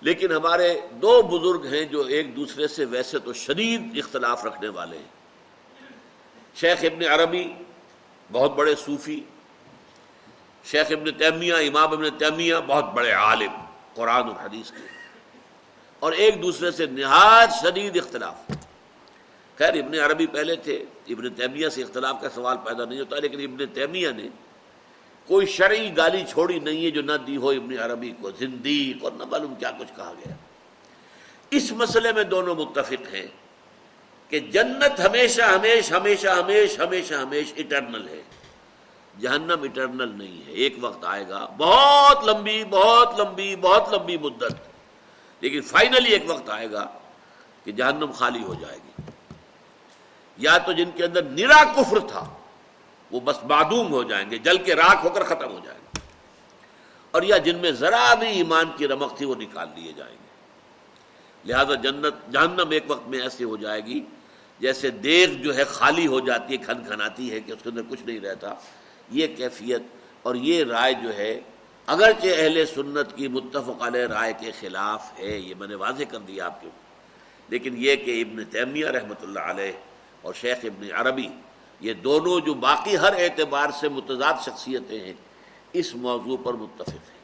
[0.00, 4.98] لیکن ہمارے دو بزرگ ہیں جو ایک دوسرے سے ویسے تو شدید اختلاف رکھنے والے
[4.98, 5.18] ہیں۔
[6.54, 7.52] شیخ ابن عربی،
[8.32, 9.20] بہت بڑے صوفی۔
[10.64, 13.52] شیخ ابن تیمیہ، امام ابن تیمیہ، بہت بڑے عالم،
[13.94, 14.97] قرآن و حدیث کے۔
[16.00, 18.34] اور ایک دوسرے سے نہایت شدید اختلاف۔
[19.58, 23.40] خیر، ابن عربی پہلے تھے، ابن تیمیہ سے اختلاف کا سوال پیدا نہیں ہوتا، لیکن
[23.40, 24.28] ابن تیمیہ نے
[25.26, 29.12] کوئی شرعی گالی چھوڑی نہیں ہے جو نہ دی ہو ابن عربی کو، زندیق، اور
[29.12, 30.34] نہ معلوم کیا کچھ کہا گیا۔
[31.50, 33.26] اس مسئلے میں دونوں متفق ہیں
[34.28, 38.22] کہ جنت ہمیشہ ہمیش ہمیشہ ہمیش ہمیشہ ہمیش اٹرنل ہے۔
[39.20, 44.67] جہنم اٹرنل نہیں ہے، ایک وقت آئے گا، بہت لمبی بہت لمبی بہت لمبی مدت۔
[45.40, 46.86] لیکن فائنلی ایک وقت آئے گا
[47.64, 49.02] کہ جہنم خالی ہو جائے گی۔
[50.36, 52.34] یا تو جن کے اندر نرا کفر تھا،
[53.10, 56.00] وہ بس معدوم ہو جائیں گے، جل کے راک ہو کر ختم ہو جائیں گے۔
[57.10, 60.28] اور یا جن میں ذرا بھی ایمان کی رمق تھی، وہ نکال لیے جائیں گے۔
[61.44, 64.00] لہذا جنت، جہنم ایک وقت میں ایسے ہو جائے گی
[64.58, 67.82] جیسے دیگ جو ہے خالی ہو جاتی ہے کھن کھناتی ہے کہ اس کے اندر
[67.88, 68.54] کچھ نہیں رہتا۔
[69.10, 69.82] یہ کیفیت
[70.22, 71.40] اور یہ رائے جو ہے
[71.92, 76.18] اگرچہ اہل سنت کی متفق علیہ رائے کے خلاف ہے، یہ میں نے واضح کر
[76.18, 76.68] دیا آپ کے
[77.48, 79.72] لیکن یہ کہ ابن تیمیہ رحمۃ اللہ علیہ
[80.22, 81.28] اور شیخ ابن عربی،
[81.80, 85.12] یہ دونوں جو باقی ہر اعتبار سے متضاد شخصیتیں ہیں،
[85.72, 87.16] اس موضوع پر متفق ہیں۔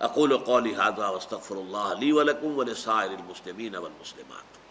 [0.00, 4.61] اقول قولی هذا واستغفر اللہ علی ولکم ولسائر المسلمین والمسلمات۔